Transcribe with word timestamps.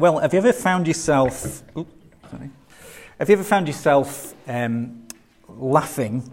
Well, 0.00 0.18
have 0.20 0.32
you 0.32 0.38
ever 0.38 0.54
found 0.54 0.88
yourself? 0.88 1.62
Oops, 1.76 1.92
sorry. 2.30 2.48
Have 3.18 3.28
you 3.28 3.34
ever 3.34 3.44
found 3.44 3.66
yourself 3.66 4.34
um, 4.48 5.06
laughing 5.46 6.32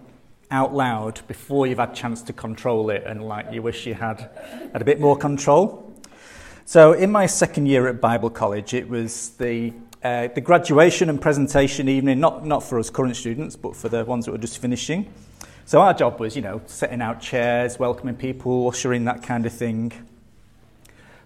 out 0.50 0.74
loud 0.74 1.20
before 1.28 1.68
you've 1.68 1.80
had 1.80 1.90
a 1.90 1.94
chance 1.94 2.22
to 2.22 2.32
control 2.32 2.90
it, 2.92 3.04
and 3.06 3.28
like 3.28 3.52
you 3.52 3.62
wish 3.62 3.86
you 3.86 3.94
had 3.94 4.30
had 4.72 4.82
a 4.82 4.86
bit 4.86 5.02
more 5.02 5.18
control? 5.18 5.94
So, 6.64 6.94
in 6.94 7.12
my 7.12 7.26
second 7.26 7.66
year 7.66 7.90
at 7.90 8.00
Bible 8.00 8.30
College, 8.30 8.74
it 8.74 8.88
was 8.88 9.32
the 9.32 9.74
uh, 10.02 10.30
the 10.30 10.40
graduation 10.40 11.10
and 11.10 11.20
presentation 11.20 11.90
evening, 11.90 12.22
not 12.22 12.46
not 12.46 12.64
for 12.64 12.80
us 12.80 12.90
current 12.90 13.18
students, 13.18 13.58
but 13.58 13.76
for 13.76 13.90
the 13.90 14.06
ones 14.06 14.24
that 14.28 14.32
were 14.32 14.38
just 14.38 14.60
finishing. 14.60 15.14
So 15.66 15.82
our 15.82 15.94
job 15.94 16.22
was, 16.22 16.38
you 16.38 16.42
know, 16.42 16.62
setting 16.68 17.02
out 17.02 17.20
chairs, 17.20 17.78
welcoming 17.78 18.16
people, 18.16 18.70
ushering 18.70 19.04
that 19.04 19.24
kind 19.24 19.46
of 19.46 19.52
thing. 19.52 19.92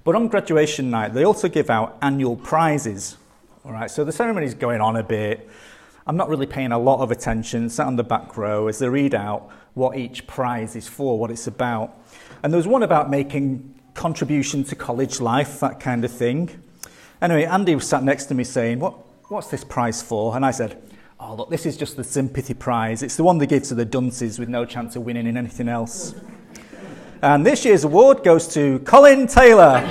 But 0.04 0.16
on 0.16 0.28
graduation 0.28 0.90
night, 0.90 1.14
they 1.14 1.24
also 1.24 1.48
give 1.48 1.70
out 1.70 1.98
annual 2.02 2.36
prizes. 2.36 3.18
All 3.64 3.72
right, 3.72 3.90
so 3.90 4.04
the 4.04 4.12
ceremony's 4.12 4.54
going 4.54 4.82
on 4.82 4.96
a 4.96 5.04
bit. 5.04 5.50
I'm 6.08 6.18
not 6.18 6.30
really 6.30 6.48
paying 6.48 6.72
a 6.72 6.80
lot 6.80 7.02
of 7.02 7.12
attention, 7.12 7.70
sat 7.70 7.86
on 7.86 7.96
the 7.96 8.04
back 8.04 8.36
row 8.36 8.68
as 8.68 8.80
they 8.80 8.90
read 8.90 9.14
out 9.14 9.50
what 9.76 9.98
each 9.98 10.26
prize 10.28 10.76
is 10.76 10.88
for, 10.88 11.20
what 11.20 11.30
it's 11.30 11.48
about. 11.48 11.98
And 12.44 12.52
there 12.52 12.58
was 12.58 12.68
one 12.68 12.84
about 12.84 13.10
making 13.10 13.76
contribution 13.94 14.64
to 14.66 14.76
college 14.76 15.22
life, 15.22 15.60
that 15.60 15.80
kind 15.80 16.04
of 16.04 16.12
thing. 16.12 16.62
Anyway, 17.22 17.44
Andy 17.44 17.76
was 17.76 17.88
sat 17.88 18.04
next 18.04 18.26
to 18.26 18.34
me 18.34 18.44
saying, 18.44 18.80
what, 18.80 18.96
What's 19.32 19.48
this 19.48 19.64
prize 19.64 20.02
for? 20.02 20.36
And 20.36 20.46
I 20.46 20.52
said, 20.52 20.78
Oh, 21.18 21.36
look, 21.36 21.50
this 21.50 21.66
is 21.66 21.78
just 21.78 21.96
the 21.96 22.04
sympathy 22.04 22.54
prize. 22.54 23.02
It's 23.02 23.16
the 23.16 23.24
one 23.24 23.38
they 23.38 23.48
give 23.48 23.64
to 23.64 23.76
the 23.76 23.86
dunces 23.86 24.38
with 24.38 24.50
no 24.50 24.66
chance 24.66 24.98
of 24.98 25.04
winning 25.04 25.26
in 25.26 25.38
anything 25.38 25.70
else. 25.70 26.14
And 27.24 27.46
this 27.46 27.66
year's 27.66 27.84
award 27.84 28.24
goes 28.24 28.48
to 28.56 28.80
Colin 28.80 29.28
Taylor. 29.28 29.82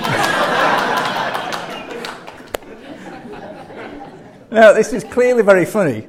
now, 4.50 4.73
this 4.73 4.92
is 4.92 5.05
clearly 5.05 5.45
very 5.45 5.64
funny. 5.64 6.08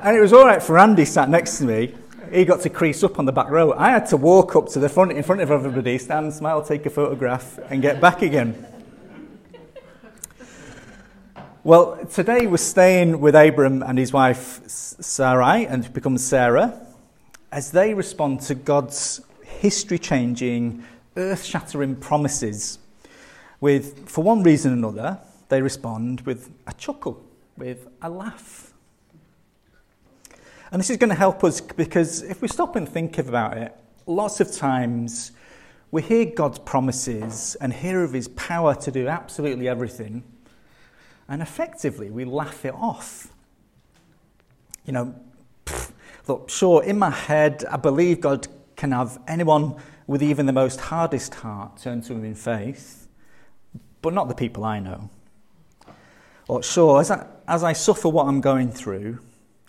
And 0.00 0.16
it 0.16 0.20
was 0.20 0.32
all 0.32 0.46
right 0.46 0.62
for 0.62 0.78
Andy 0.78 1.04
sat 1.04 1.28
next 1.28 1.58
to 1.58 1.64
me. 1.64 1.92
He 2.30 2.44
got 2.44 2.60
to 2.60 2.70
crease 2.70 3.02
up 3.02 3.18
on 3.18 3.24
the 3.24 3.32
back 3.32 3.50
row. 3.50 3.72
I 3.72 3.90
had 3.90 4.06
to 4.06 4.16
walk 4.16 4.54
up 4.54 4.68
to 4.68 4.78
the 4.78 4.88
front 4.88 5.10
in 5.10 5.24
front 5.24 5.40
of 5.40 5.50
everybody, 5.50 5.98
stand, 5.98 6.32
smile, 6.32 6.62
take 6.62 6.86
a 6.86 6.90
photograph, 6.90 7.58
and 7.68 7.82
get 7.82 8.00
back 8.00 8.22
again. 8.22 8.64
Well, 11.64 11.98
today 12.06 12.46
we're 12.46 12.58
staying 12.58 13.18
with 13.20 13.34
Abram 13.34 13.82
and 13.82 13.98
his 13.98 14.12
wife 14.12 14.60
Sarai, 14.68 15.66
and 15.66 15.92
becomes 15.92 16.24
Sarah, 16.24 16.80
as 17.50 17.72
they 17.72 17.92
respond 17.92 18.42
to 18.42 18.54
God's 18.54 19.20
history 19.58 19.98
changing, 19.98 20.84
earth 21.16 21.44
shattering 21.44 21.96
promises. 21.96 22.78
With, 23.60 24.08
for 24.08 24.22
one 24.22 24.42
reason 24.42 24.72
or 24.72 24.74
another, 24.74 25.18
they 25.48 25.60
respond 25.60 26.20
with 26.22 26.50
a 26.66 26.72
chuckle, 26.74 27.24
with 27.56 27.88
a 28.02 28.08
laugh. 28.08 28.72
And 30.70 30.78
this 30.78 30.90
is 30.90 30.96
going 30.96 31.10
to 31.10 31.16
help 31.16 31.42
us 31.44 31.60
because 31.60 32.22
if 32.22 32.42
we 32.42 32.48
stop 32.48 32.76
and 32.76 32.88
think 32.88 33.18
about 33.18 33.56
it, 33.56 33.74
lots 34.06 34.40
of 34.40 34.52
times 34.52 35.32
we 35.90 36.02
hear 36.02 36.26
God's 36.26 36.58
promises 36.58 37.56
and 37.60 37.72
hear 37.72 38.04
of 38.04 38.12
his 38.12 38.28
power 38.28 38.74
to 38.74 38.90
do 38.90 39.08
absolutely 39.08 39.68
everything, 39.68 40.22
and 41.28 41.40
effectively 41.40 42.10
we 42.10 42.26
laugh 42.26 42.64
it 42.64 42.74
off. 42.74 43.32
You 44.84 44.92
know, 44.92 45.14
pff, 45.64 45.92
look, 46.26 46.50
sure, 46.50 46.84
in 46.84 46.98
my 46.98 47.10
head, 47.10 47.64
I 47.70 47.78
believe 47.78 48.20
God 48.20 48.46
can 48.78 48.92
have 48.92 49.20
anyone 49.26 49.74
with 50.06 50.22
even 50.22 50.46
the 50.46 50.52
most 50.52 50.80
hardest 50.80 51.34
heart 51.34 51.76
turn 51.76 52.00
to 52.00 52.14
him 52.14 52.24
in 52.24 52.34
faith, 52.34 53.08
but 54.00 54.14
not 54.14 54.28
the 54.28 54.34
people 54.34 54.64
I 54.64 54.78
know. 54.78 55.10
Or 56.46 56.62
sure, 56.62 57.00
as 57.00 57.10
I, 57.10 57.26
as 57.46 57.64
I 57.64 57.74
suffer 57.74 58.08
what 58.08 58.26
I'm 58.26 58.40
going 58.40 58.70
through, 58.70 59.18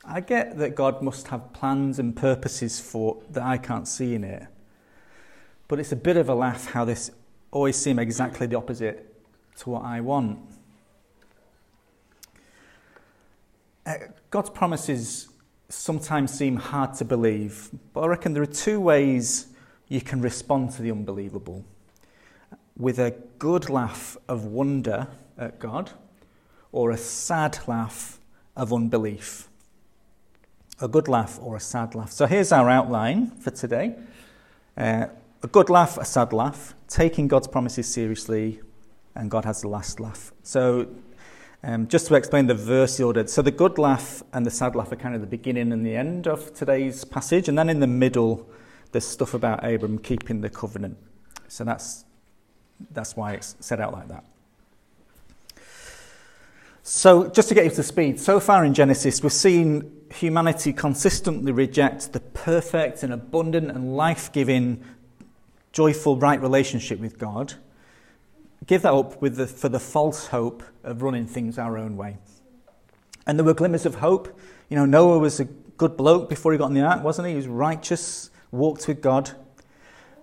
I 0.06 0.22
get 0.22 0.60
that 0.60 0.76
God 0.76 1.02
must 1.02 1.28
have 1.30 1.52
plans 1.54 1.98
and 1.98 2.16
purposes 2.16 2.80
for 2.80 3.18
that 3.32 3.44
I 3.44 3.58
can't 3.58 3.88
see 3.88 4.14
in 4.14 4.24
it. 4.24 4.46
But 5.68 5.80
it's 5.80 5.92
a 5.92 5.98
bit 5.98 6.16
of 6.16 6.30
a 6.30 6.36
laugh 6.36 6.68
how 6.68 6.86
this 6.86 7.12
always 7.52 7.78
seems 7.78 8.00
exactly 8.00 8.46
the 8.46 8.58
opposite 8.58 9.12
to 9.58 9.72
what 9.72 9.84
I 9.84 10.02
want. 10.02 10.40
Uh, 13.88 13.96
God's 14.30 14.52
promises 14.52 15.30
sometimes 15.70 16.32
seem 16.32 16.58
hard 16.58 16.96
to 16.96 17.06
believe, 17.06 17.70
but 17.94 18.02
I 18.02 18.08
reckon 18.08 18.34
there 18.34 18.44
are 18.44 18.48
two 18.48 18.80
ways 18.80 19.48
you 19.88 20.02
can 20.02 20.22
respond 20.22 20.72
to 20.72 20.82
the 20.82 20.92
unbelievable 20.92 21.64
with 22.76 22.98
a 23.00 23.12
good 23.38 23.70
laugh 23.70 24.18
of 24.28 24.46
wonder 24.46 25.08
at 25.38 25.60
God 25.60 25.92
or 26.72 26.92
a 26.92 26.98
sad 26.98 27.60
laugh 27.68 28.20
of 28.56 28.74
unbelief. 28.74 29.48
A 30.82 30.88
good 30.88 31.08
laugh 31.08 31.38
or 31.42 31.56
a 31.56 31.60
sad 31.60 31.94
laugh. 31.94 32.12
So 32.12 32.26
here's 32.26 32.52
our 32.52 32.70
outline 32.70 33.32
for 33.32 33.52
today 33.52 33.96
uh, 34.78 35.08
a 35.44 35.48
good 35.48 35.70
laugh, 35.70 35.98
a 35.98 36.06
sad 36.06 36.34
laugh, 36.34 36.74
taking 36.88 37.28
God's 37.28 37.48
promises 37.48 37.88
seriously, 37.88 38.62
and 39.16 39.30
God 39.30 39.46
has 39.46 39.62
the 39.62 39.68
last 39.68 40.00
laugh. 40.00 40.32
So 40.44 40.88
um, 41.64 41.88
just 41.88 42.08
to 42.08 42.16
explain 42.16 42.48
the 42.48 42.56
verse 42.56 43.00
order, 43.00 43.28
so 43.28 43.42
the 43.42 43.52
good 43.52 43.78
laugh 43.78 44.24
and 44.32 44.46
the 44.46 44.52
sad 44.52 44.76
laugh 44.76 44.92
are 44.92 44.96
kind 44.96 45.14
of 45.14 45.22
the 45.22 45.28
beginning 45.28 45.74
and 45.74 45.86
the 45.86 45.96
end 45.96 46.28
of 46.28 46.54
today's 46.54 47.04
passage, 47.04 47.50
and 47.50 47.58
then 47.58 47.70
in 47.70 47.80
the 47.82 47.88
middle, 47.88 48.50
there's 48.92 49.06
stuff 49.06 49.34
about 49.34 49.64
Abram 49.66 50.00
keeping 50.00 50.42
the 50.42 50.50
covenant. 50.50 50.98
So 51.48 51.64
that's 51.64 52.06
that's 52.92 53.18
why 53.18 53.34
it's 53.34 53.58
set 53.60 53.82
out 53.82 53.92
like 53.92 54.08
that. 54.08 54.24
So, 56.82 57.28
just 57.28 57.50
to 57.50 57.56
get 57.56 57.66
you 57.66 57.72
to 57.72 57.84
speed, 57.84 58.20
so 58.20 58.40
far 58.40 58.64
in 58.64 58.74
Genesis, 58.74 59.22
we've 59.22 59.34
seen 59.34 59.92
humanity 60.12 60.74
consistently 60.74 61.52
reject 61.52 62.14
the 62.14 62.20
perfect 62.20 63.04
and 63.04 63.14
abundant 63.14 63.70
and 63.70 63.96
life 63.96 64.32
giving, 64.32 64.84
joyful, 65.72 66.18
right 66.18 66.42
relationship 66.42 67.00
with 67.00 67.20
God 67.20 67.54
give 68.66 68.82
that 68.84 68.94
up 68.94 69.22
with 69.22 69.36
the, 69.36 69.48
for 69.48 69.70
the 69.70 69.80
false 69.80 70.28
hope 70.28 70.64
of 70.84 71.02
running 71.02 71.28
things 71.28 71.58
our 71.58 71.78
own 71.78 71.98
way. 71.98 72.18
And 73.26 73.38
there 73.38 73.46
were 73.46 73.54
glimmers 73.54 73.86
of 73.86 73.96
hope. 73.96 74.40
You 74.70 74.78
know, 74.78 74.86
Noah 74.86 75.20
was 75.20 75.40
a 75.40 75.46
good 75.46 75.96
bloke 75.96 76.30
before 76.30 76.52
he 76.52 76.58
got 76.58 76.68
in 76.68 76.74
the 76.74 76.82
ark, 76.82 77.04
wasn't 77.04 77.28
he? 77.28 77.34
He 77.34 77.38
was 77.38 77.48
righteous, 77.48 78.30
walked 78.52 78.88
with 78.88 79.02
God. 79.02 79.32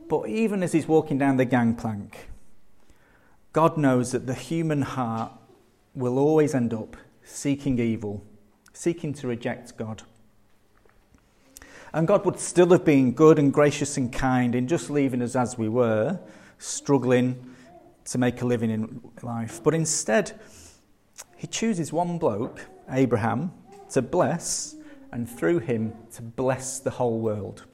But 0.08 0.28
even 0.28 0.62
as 0.62 0.72
he's 0.72 0.86
walking 0.86 1.18
down 1.18 1.36
the 1.36 1.44
gangplank, 1.44 2.28
God 3.52 3.76
knows 3.76 4.12
that 4.12 4.26
the 4.26 4.34
human 4.34 4.82
heart 4.82 5.32
will 5.94 6.18
always 6.18 6.54
end 6.54 6.74
up 6.74 6.96
seeking 7.24 7.78
evil, 7.78 8.22
seeking 8.72 9.14
to 9.14 9.26
reject 9.26 9.76
God. 9.76 10.02
And 11.92 12.06
God 12.06 12.26
would 12.26 12.38
still 12.38 12.70
have 12.70 12.84
been 12.84 13.12
good 13.12 13.38
and 13.38 13.52
gracious 13.52 13.96
and 13.96 14.12
kind 14.12 14.54
in 14.54 14.68
just 14.68 14.90
leaving 14.90 15.22
us 15.22 15.34
as 15.34 15.56
we 15.56 15.68
were, 15.68 16.20
struggling, 16.58 17.55
to 18.06 18.18
make 18.18 18.40
a 18.42 18.46
living 18.46 18.70
in 18.70 19.00
life. 19.22 19.62
But 19.62 19.74
instead, 19.74 20.38
he 21.36 21.46
chooses 21.46 21.92
one 21.92 22.18
bloke, 22.18 22.66
Abraham, 22.90 23.52
to 23.90 24.02
bless, 24.02 24.76
and 25.12 25.28
through 25.28 25.60
him 25.60 25.92
to 26.14 26.22
bless 26.22 26.78
the 26.78 26.90
whole 26.90 27.20
world. 27.20 27.64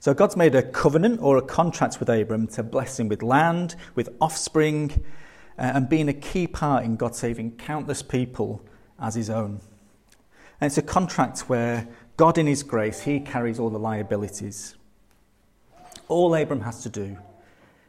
So 0.00 0.12
God's 0.14 0.36
made 0.36 0.54
a 0.54 0.62
covenant 0.62 1.20
or 1.22 1.36
a 1.36 1.42
contract 1.42 2.00
with 2.00 2.08
Abram 2.08 2.48
to 2.48 2.62
bless 2.62 2.98
him 2.98 3.08
with 3.08 3.22
land, 3.22 3.76
with 3.94 4.08
offspring, 4.20 5.04
uh, 5.58 5.72
and 5.74 5.88
being 5.88 6.08
a 6.08 6.12
key 6.14 6.46
part 6.46 6.84
in 6.84 6.96
God 6.96 7.14
saving 7.14 7.52
countless 7.52 8.02
people 8.02 8.64
as 9.00 9.14
his 9.14 9.30
own. 9.30 9.60
And 10.60 10.66
it's 10.66 10.78
a 10.78 10.82
contract 10.82 11.48
where 11.48 11.88
God, 12.16 12.36
in 12.36 12.46
his 12.46 12.62
grace, 12.62 13.02
he 13.02 13.20
carries 13.20 13.58
all 13.58 13.70
the 13.70 13.78
liabilities. 13.78 14.76
All 16.08 16.34
Abram 16.34 16.62
has 16.62 16.82
to 16.82 16.88
do 16.88 17.16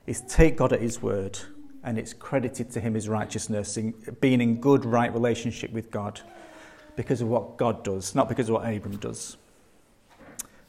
is 0.05 0.21
take 0.21 0.57
God 0.57 0.73
at 0.73 0.81
his 0.81 1.01
word 1.01 1.39
and 1.83 1.97
it's 1.97 2.13
credited 2.13 2.71
to 2.71 2.79
him 2.79 2.95
as 2.95 3.09
righteousness, 3.09 3.77
in, 3.77 3.93
being 4.21 4.41
in 4.41 4.61
good, 4.61 4.85
right 4.85 5.13
relationship 5.13 5.71
with 5.71 5.91
God 5.91 6.21
because 6.95 7.21
of 7.21 7.27
what 7.27 7.57
God 7.57 7.83
does, 7.83 8.15
not 8.15 8.29
because 8.29 8.47
of 8.49 8.55
what 8.55 8.73
Abram 8.73 8.97
does. 8.97 9.37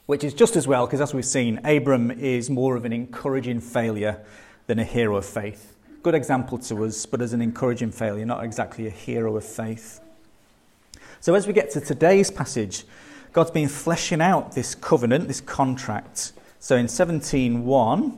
Which 0.06 0.24
is 0.24 0.34
just 0.34 0.56
as 0.56 0.66
well, 0.66 0.86
because 0.86 1.00
as 1.00 1.14
we've 1.14 1.24
seen, 1.24 1.64
Abram 1.64 2.10
is 2.10 2.50
more 2.50 2.76
of 2.76 2.84
an 2.84 2.92
encouraging 2.92 3.60
failure 3.60 4.22
than 4.66 4.78
a 4.78 4.84
hero 4.84 5.16
of 5.16 5.24
faith. 5.24 5.76
Good 6.02 6.14
example 6.14 6.58
to 6.58 6.84
us, 6.84 7.06
but 7.06 7.22
as 7.22 7.32
an 7.32 7.40
encouraging 7.40 7.92
failure, 7.92 8.26
not 8.26 8.44
exactly 8.44 8.86
a 8.86 8.90
hero 8.90 9.36
of 9.36 9.44
faith. 9.44 10.00
So 11.20 11.34
as 11.34 11.46
we 11.46 11.52
get 11.52 11.70
to 11.70 11.80
today's 11.80 12.30
passage, 12.30 12.84
God's 13.32 13.50
been 13.50 13.68
fleshing 13.68 14.20
out 14.20 14.52
this 14.52 14.74
covenant, 14.74 15.28
this 15.28 15.40
contract. 15.40 16.32
So 16.60 16.76
in 16.76 16.86
17.1, 16.86 18.16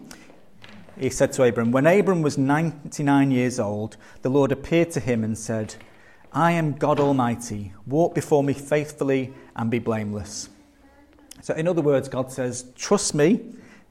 he 0.99 1.11
said 1.11 1.33
to 1.33 1.45
Abram, 1.45 1.73
When 1.73 1.87
Abram 1.87 2.23
was 2.23 2.39
99 2.39 3.31
years 3.31 3.61
old, 3.61 3.97
the 4.23 4.31
Lord 4.31 4.53
appeared 4.53 4.91
to 4.93 5.01
him 5.01 5.23
and 5.25 5.37
said, 5.37 5.75
I 6.33 6.53
am 6.53 6.73
God 6.73 7.01
Almighty. 7.01 7.73
Walk 7.87 8.15
before 8.15 8.43
me 8.43 8.53
faithfully 8.53 9.33
and 9.55 9.71
be 9.71 9.79
blameless. 9.79 10.49
So, 11.43 11.55
in 11.55 11.69
other 11.69 11.83
words, 11.83 12.09
God 12.09 12.33
says, 12.33 12.67
Trust 12.75 13.15
me, 13.15 13.41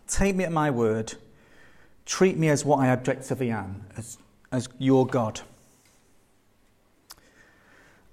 take 0.08 0.36
me 0.36 0.44
at 0.44 0.52
my 0.52 0.72
word, 0.72 1.14
treat 2.06 2.38
me 2.38 2.50
as 2.50 2.66
what 2.66 2.80
I 2.80 2.90
objectively 2.90 3.52
am, 3.52 3.86
as, 3.98 4.18
as 4.52 4.68
your 4.80 5.06
God. 5.06 5.42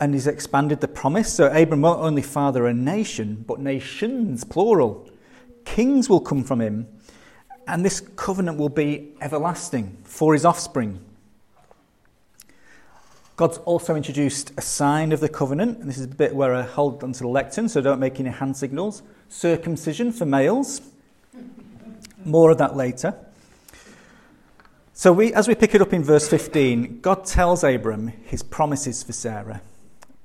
And 0.00 0.14
he's 0.14 0.26
expanded 0.26 0.80
the 0.80 0.88
promise. 0.88 1.32
So 1.32 1.46
Abram 1.46 1.82
won't 1.82 2.00
only 2.00 2.22
father 2.22 2.66
a 2.66 2.74
nation, 2.74 3.44
but 3.46 3.60
nations, 3.60 4.42
plural. 4.42 5.08
Kings 5.64 6.08
will 6.08 6.20
come 6.20 6.42
from 6.42 6.60
him. 6.60 6.88
And 7.66 7.84
this 7.84 8.00
covenant 8.00 8.58
will 8.58 8.68
be 8.68 9.12
everlasting 9.20 9.96
for 10.04 10.32
his 10.32 10.44
offspring. 10.44 11.00
God's 13.36 13.58
also 13.58 13.94
introduced 13.96 14.52
a 14.56 14.60
sign 14.60 15.10
of 15.10 15.20
the 15.20 15.28
covenant, 15.28 15.78
and 15.78 15.88
this 15.88 15.98
is 15.98 16.04
a 16.04 16.08
bit 16.08 16.34
where 16.34 16.54
I 16.54 16.62
hold 16.62 17.02
onto 17.02 17.20
the 17.20 17.28
lectern, 17.28 17.68
so 17.68 17.80
don't 17.80 17.98
make 17.98 18.20
any 18.20 18.30
hand 18.30 18.56
signals. 18.56 19.02
Circumcision 19.28 20.12
for 20.12 20.26
males. 20.26 20.82
More 22.24 22.50
of 22.50 22.58
that 22.58 22.76
later. 22.76 23.14
So, 24.92 25.12
we, 25.12 25.32
as 25.32 25.48
we 25.48 25.54
pick 25.54 25.74
it 25.74 25.80
up 25.80 25.92
in 25.92 26.04
verse 26.04 26.28
15, 26.28 27.00
God 27.00 27.24
tells 27.24 27.64
Abram 27.64 28.08
his 28.08 28.42
promises 28.42 29.02
for 29.02 29.12
Sarah, 29.12 29.62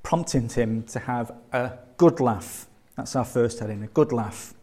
prompting 0.02 0.48
him 0.48 0.82
to 0.84 0.98
have 1.00 1.32
a 1.52 1.72
good 1.96 2.20
laugh. 2.20 2.68
That's 2.94 3.16
our 3.16 3.24
first 3.24 3.58
heading, 3.60 3.82
a 3.82 3.88
good 3.88 4.12
laugh. 4.12 4.54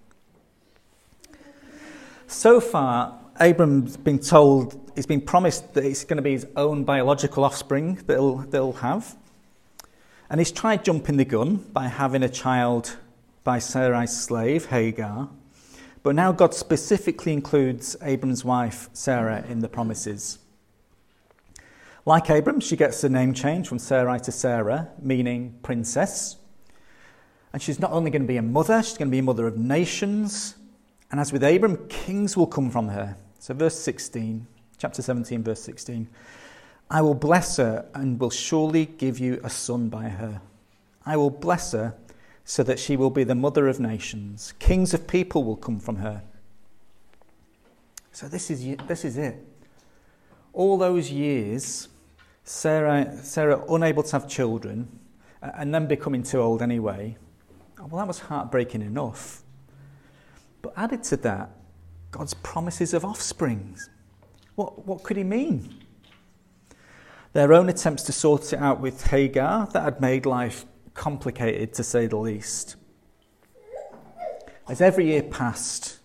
So 2.27 2.60
far, 2.60 3.19
Abram's 3.39 3.98
been 3.98 4.19
told, 4.19 4.92
he's 4.95 5.06
been 5.06 5.22
promised 5.22 5.74
that 5.75 5.83
it's 5.83 6.04
going 6.04 6.18
to 6.18 6.24
be 6.24 6.31
his 6.31 6.48
own 6.56 6.83
biological 6.83 7.44
offspring 7.44 7.95
that 8.07 8.13
he'll, 8.13 8.38
that 8.38 8.51
he'll 8.51 8.74
have. 8.74 9.16
And 10.30 10.39
he's 10.39 10.51
tried 10.51 10.83
jumping 10.83 11.18
the 11.18 11.25
gun 11.25 11.57
by 11.57 11.88
having 11.88 12.24
a 12.24 12.30
child 12.30 12.98
by 13.44 13.60
Sarai's 13.60 14.16
slave, 14.16 14.66
Hagar. 14.66 15.30
But 16.01 16.16
now 16.16 16.31
God 16.31 16.54
specifically 16.54 17.31
includes 17.31 17.95
Abram's 18.01 18.44
wife, 18.44 18.89
Sarah, 18.94 19.45
in 19.48 19.60
the 19.60 19.69
promises. 19.69 20.39
Like 22.06 22.30
Abram, 22.30 22.60
she 22.60 22.75
gets 22.75 23.01
the 23.01 23.10
name 23.10 23.33
change 23.33 23.68
from 23.68 23.80
Sarai 23.80 24.19
to 24.22 24.31
Sarah, 24.31 24.89
meaning 25.01 25.57
princess. 25.63 26.38
And 27.54 27.62
she's 27.62 27.80
not 27.80 27.92
only 27.92 28.12
going 28.12 28.22
to 28.24 28.27
be 28.27 28.38
a 28.38 28.42
mother, 28.44 28.81
she's 28.83 28.98
going 28.98 29.10
to 29.10 29.12
be 29.12 29.19
a 29.19 29.24
mother 29.24 29.48
of 29.48 29.57
nations. 29.57 30.56
And 31.11 31.19
as 31.19 31.31
with 31.31 31.43
Abram, 31.43 31.87
kings 31.87 32.35
will 32.35 32.47
come 32.47 32.69
from 32.69 32.89
her. 32.89 33.15
So, 33.39 33.53
verse 33.53 33.77
16, 33.79 34.47
chapter 34.77 35.01
17, 35.01 35.43
verse 35.43 35.61
16 35.61 36.07
I 36.89 37.01
will 37.01 37.15
bless 37.15 37.57
her 37.57 37.87
and 37.95 38.19
will 38.19 38.29
surely 38.29 38.85
give 38.85 39.17
you 39.17 39.39
a 39.43 39.49
son 39.49 39.89
by 39.89 40.09
her. 40.09 40.41
I 41.05 41.17
will 41.17 41.31
bless 41.31 41.71
her 41.71 41.95
so 42.43 42.61
that 42.63 42.77
she 42.77 42.95
will 42.95 43.09
be 43.09 43.23
the 43.23 43.33
mother 43.33 43.67
of 43.67 43.79
nations. 43.79 44.53
Kings 44.59 44.93
of 44.93 45.07
people 45.07 45.43
will 45.43 45.55
come 45.55 45.79
from 45.79 45.97
her. 45.97 46.21
So, 48.11 48.27
this 48.27 48.49
is, 48.51 48.77
this 48.87 49.03
is 49.03 49.17
it. 49.17 49.43
All 50.53 50.77
those 50.77 51.11
years, 51.11 51.89
Sarah, 52.43 53.17
Sarah 53.23 53.63
unable 53.69 54.03
to 54.03 54.11
have 54.13 54.29
children 54.29 54.87
and 55.41 55.73
then 55.73 55.87
becoming 55.87 56.23
too 56.23 56.39
old 56.39 56.61
anyway, 56.61 57.17
well, 57.77 57.99
that 57.99 58.07
was 58.07 58.19
heartbreaking 58.19 58.81
enough. 58.81 59.43
But 60.65 60.73
added 60.77 61.03
to 61.03 61.17
that, 61.17 61.51
God's 62.09 62.33
promises 62.33 62.95
of 62.95 63.06
offspring. 63.06 63.77
What, 64.56 64.88
what 64.88 65.03
could 65.03 65.15
he 65.15 65.23
mean? 65.23 65.75
Their 67.33 67.53
own 67.53 67.69
attempts 67.69 68.01
to 68.06 68.12
sort 68.12 68.51
it 68.51 68.57
out 68.57 68.79
with 68.79 69.06
Hagar, 69.06 69.67
that 69.73 69.83
had 69.83 70.01
made 70.01 70.25
life 70.25 70.65
complicated 70.95 71.71
to 71.75 71.83
say 71.83 72.07
the 72.07 72.17
least. 72.17 72.77
As 74.67 74.81
every 74.81 75.06
year 75.06 75.21
passed, 75.21 76.00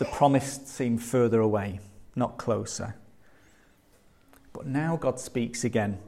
the 0.00 0.06
promise 0.06 0.58
seemed 0.64 1.00
further 1.00 1.40
away, 1.40 1.78
not 2.16 2.36
closer. 2.36 2.96
But 4.52 4.66
now 4.66 4.96
God 4.96 5.20
speaks 5.20 5.62
again, 5.62 6.00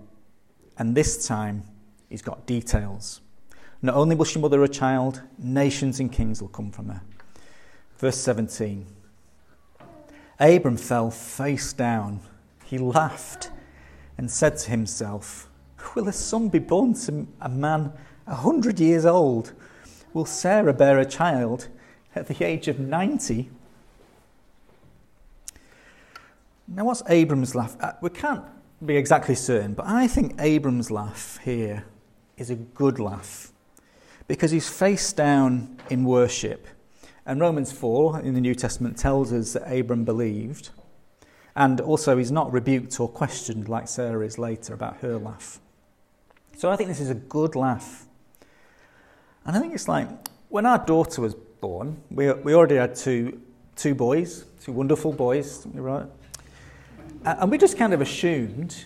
and 0.77 0.97
this 0.97 1.25
time 1.25 1.63
he's 2.09 2.23
got 2.23 2.47
details. 2.47 3.21
Not 3.81 3.95
only 3.95 4.17
will 4.17 4.25
she 4.25 4.41
mother 4.41 4.61
a 4.65 4.69
child, 4.69 5.23
nations 5.39 6.01
and 6.01 6.11
kings 6.11 6.43
will 6.43 6.49
come 6.49 6.73
from 6.73 6.89
her. 6.89 7.03
Verse 8.01 8.17
17. 8.17 8.87
Abram 10.39 10.79
fell 10.79 11.11
face 11.11 11.75
down. 11.75 12.21
He 12.65 12.79
laughed 12.79 13.51
and 14.17 14.31
said 14.31 14.57
to 14.57 14.71
himself, 14.71 15.51
Will 15.95 16.09
a 16.09 16.13
son 16.13 16.49
be 16.49 16.61
born 16.61 16.95
to 16.95 17.27
a 17.43 17.49
man 17.51 17.93
a 18.27 18.37
hundred 18.37 18.81
years 18.81 19.05
old? 19.05 19.53
Will 20.15 20.25
Sarah 20.25 20.73
bear 20.73 20.99
a 20.99 21.05
child 21.05 21.69
at 22.15 22.27
the 22.27 22.43
age 22.43 22.69
of 22.69 22.81
90? 22.81 23.51
Now, 26.69 26.87
what's 26.87 27.03
Abram's 27.07 27.55
laugh? 27.55 27.77
Uh, 27.81 27.93
we 28.01 28.09
can't 28.09 28.45
be 28.83 28.97
exactly 28.97 29.35
certain, 29.35 29.75
but 29.75 29.85
I 29.87 30.07
think 30.07 30.41
Abram's 30.41 30.91
laugh 30.91 31.39
here 31.45 31.85
is 32.39 32.49
a 32.49 32.57
good 32.57 32.99
laugh 32.99 33.53
because 34.27 34.53
he's 34.53 34.71
face 34.71 35.13
down 35.13 35.77
in 35.91 36.05
worship 36.05 36.67
and 37.27 37.41
Romans 37.41 37.73
4 37.73 38.21
in 38.21 38.35
the 38.35 38.41
New 38.41 38.55
Testament 38.55 38.97
tells 38.97 39.33
us 39.33 39.53
that 39.53 39.71
Abram 39.71 40.05
believed. 40.05 40.71
And 41.55 41.81
also, 41.81 42.17
he's 42.17 42.33
not 42.33 42.53
rebuked 42.53 42.99
or 43.01 43.09
questioned 43.09 43.69
like 43.69 43.89
Sarah 43.89 44.25
is 44.25 44.39
later 44.39 44.73
about 44.73 44.99
her 44.99 45.19
laugh. 45.19 45.61
So 46.57 46.71
I 46.71 46.77
think 46.77 46.89
this 46.89 47.01
is 47.01 47.11
a 47.11 47.15
good 47.15 47.57
laugh. 47.57 48.07
And 49.45 49.57
I 49.57 49.61
think 49.61 49.75
it's 49.75 49.89
like 49.89 50.09
when 50.49 50.67
our 50.67 50.79
daughter 50.79 51.23
was 51.23 51.35
born, 51.35 52.01
we, 52.11 52.33
we 52.33 52.55
already 52.55 52.77
had 52.77 52.95
two, 52.95 53.41
two 53.77 53.95
boys, 53.95 54.45
two 54.63 54.73
wonderful 54.73 55.13
boys, 55.13 55.67
right? 55.75 56.07
And 57.25 57.51
we 57.51 57.59
just 57.59 57.77
kind 57.77 57.93
of 57.93 58.01
assumed 58.01 58.85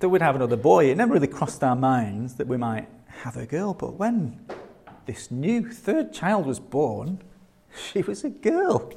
that 0.00 0.08
we'd 0.08 0.22
have 0.22 0.36
another 0.36 0.56
boy. 0.56 0.90
It 0.90 0.96
never 0.96 1.14
really 1.14 1.26
crossed 1.26 1.64
our 1.64 1.76
minds 1.76 2.34
that 2.34 2.46
we 2.46 2.56
might 2.56 2.88
have 3.06 3.36
a 3.36 3.46
girl. 3.46 3.74
But 3.74 3.94
when 3.94 4.38
this 5.06 5.30
new 5.30 5.70
third 5.70 6.12
child 6.12 6.46
was 6.46 6.60
born, 6.60 7.20
she 7.92 8.02
was 8.02 8.24
a 8.24 8.30
girl. 8.30 8.92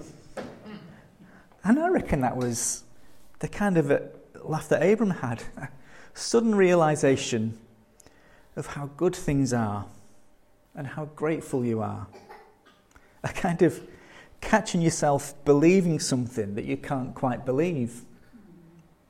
And 1.64 1.80
I 1.80 1.90
reckon 1.90 2.22
that 2.22 2.36
was 2.36 2.84
the 3.40 3.48
kind 3.48 3.78
of 3.78 3.92
laugh 4.44 4.70
that 4.70 4.82
Abram 4.82 5.12
had 5.12 5.44
sudden 6.14 6.56
realization 6.56 7.58
of 8.56 8.68
how 8.68 8.88
good 8.98 9.16
things 9.16 9.54
are 9.54 9.86
and 10.76 10.88
how 10.88 11.06
grateful 11.16 11.66
you 11.66 11.82
are. 11.82 12.08
A 13.24 13.30
kind 13.30 13.62
of 13.62 13.80
catching 14.42 14.82
yourself 14.82 15.34
believing 15.46 16.00
something 16.00 16.56
that 16.56 16.66
you 16.66 16.78
can't 16.78 17.14
quite 17.14 17.46
believe. 17.46 18.02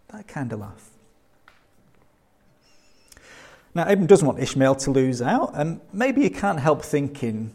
That 0.09 0.27
kind 0.27 0.51
of 0.51 0.59
laugh. 0.59 0.89
Now, 3.73 3.83
Abram 3.83 4.05
doesn't 4.05 4.27
want 4.27 4.39
Ishmael 4.39 4.75
to 4.75 4.91
lose 4.91 5.21
out, 5.21 5.51
and 5.53 5.79
maybe 5.93 6.21
you 6.21 6.29
can't 6.29 6.59
help 6.59 6.83
thinking 6.83 7.53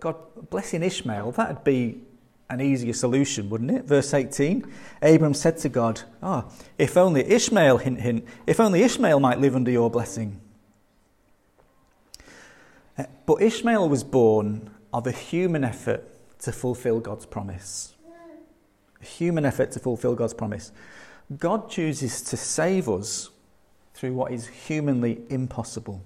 God 0.00 0.16
blessing 0.50 0.82
Ishmael, 0.82 1.32
that'd 1.32 1.64
be 1.64 2.00
an 2.50 2.60
easier 2.60 2.92
solution, 2.92 3.48
wouldn't 3.48 3.70
it? 3.70 3.84
Verse 3.84 4.12
18 4.12 4.70
Abram 5.00 5.34
said 5.34 5.56
to 5.58 5.68
God, 5.68 6.02
Oh, 6.22 6.44
if 6.78 6.96
only 6.96 7.24
Ishmael, 7.24 7.78
hint, 7.78 8.00
hint, 8.00 8.24
if 8.46 8.60
only 8.60 8.82
Ishmael 8.82 9.20
might 9.20 9.40
live 9.40 9.56
under 9.56 9.70
your 9.70 9.90
blessing. 9.90 10.40
Uh, 12.98 13.04
but 13.24 13.40
Ishmael 13.40 13.88
was 13.88 14.04
born 14.04 14.70
of 14.92 15.06
a 15.06 15.12
human 15.12 15.64
effort 15.64 16.06
to 16.40 16.52
fulfill 16.52 17.00
God's 17.00 17.24
promise. 17.24 17.94
A 19.00 19.04
human 19.04 19.44
effort 19.44 19.72
to 19.72 19.80
fulfill 19.80 20.14
God's 20.14 20.34
promise. 20.34 20.70
God 21.38 21.70
chooses 21.70 22.20
to 22.22 22.36
save 22.36 22.88
us 22.88 23.30
through 23.94 24.12
what 24.12 24.32
is 24.32 24.46
humanly 24.46 25.22
impossible. 25.30 26.02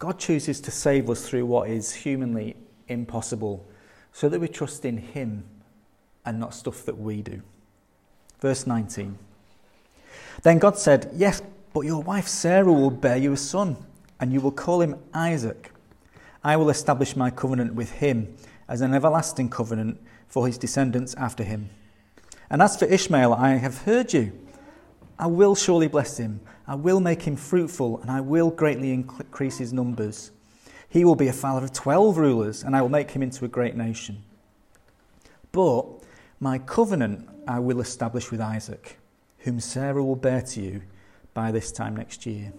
God 0.00 0.18
chooses 0.18 0.62
to 0.62 0.70
save 0.70 1.10
us 1.10 1.28
through 1.28 1.44
what 1.44 1.68
is 1.68 1.92
humanly 1.92 2.56
impossible 2.88 3.68
so 4.12 4.30
that 4.30 4.40
we 4.40 4.48
trust 4.48 4.86
in 4.86 4.96
Him 4.96 5.44
and 6.24 6.40
not 6.40 6.54
stuff 6.54 6.84
that 6.86 6.98
we 6.98 7.20
do. 7.20 7.42
Verse 8.40 8.66
19. 8.66 9.18
Then 10.42 10.58
God 10.58 10.78
said, 10.78 11.10
Yes, 11.14 11.42
but 11.74 11.82
your 11.82 12.02
wife 12.02 12.26
Sarah 12.26 12.72
will 12.72 12.90
bear 12.90 13.18
you 13.18 13.34
a 13.34 13.36
son, 13.36 13.76
and 14.18 14.32
you 14.32 14.40
will 14.40 14.52
call 14.52 14.80
him 14.80 14.96
Isaac. 15.12 15.70
I 16.42 16.56
will 16.56 16.70
establish 16.70 17.14
my 17.14 17.30
covenant 17.30 17.74
with 17.74 17.92
him 17.92 18.34
as 18.68 18.80
an 18.80 18.94
everlasting 18.94 19.50
covenant 19.50 20.00
for 20.28 20.46
his 20.46 20.56
descendants 20.56 21.14
after 21.16 21.44
him. 21.44 21.68
And 22.48 22.62
as 22.62 22.76
for 22.78 22.86
Ishmael, 22.86 23.34
I 23.34 23.56
have 23.56 23.82
heard 23.82 24.14
you. 24.14 24.32
I 25.18 25.26
will 25.26 25.54
surely 25.54 25.88
bless 25.88 26.16
him. 26.16 26.40
I 26.70 26.76
will 26.76 27.00
make 27.00 27.22
him 27.22 27.34
fruitful, 27.34 28.00
and 28.00 28.12
I 28.12 28.20
will 28.20 28.48
greatly 28.48 28.92
increase 28.92 29.58
his 29.58 29.72
numbers. 29.72 30.30
He 30.88 31.04
will 31.04 31.16
be 31.16 31.26
a 31.26 31.32
father 31.32 31.64
of 31.64 31.72
twelve 31.72 32.16
rulers, 32.16 32.62
and 32.62 32.76
I 32.76 32.80
will 32.80 32.88
make 32.88 33.10
him 33.10 33.24
into 33.24 33.44
a 33.44 33.48
great 33.48 33.74
nation. 33.74 34.22
But 35.50 35.84
my 36.38 36.58
covenant 36.58 37.28
I 37.48 37.58
will 37.58 37.80
establish 37.80 38.30
with 38.30 38.40
Isaac, 38.40 39.00
whom 39.38 39.58
Sarah 39.58 40.04
will 40.04 40.14
bear 40.14 40.42
to 40.42 40.60
you 40.60 40.82
by 41.34 41.50
this 41.50 41.72
time 41.72 41.96
next 41.96 42.24
year. 42.24 42.52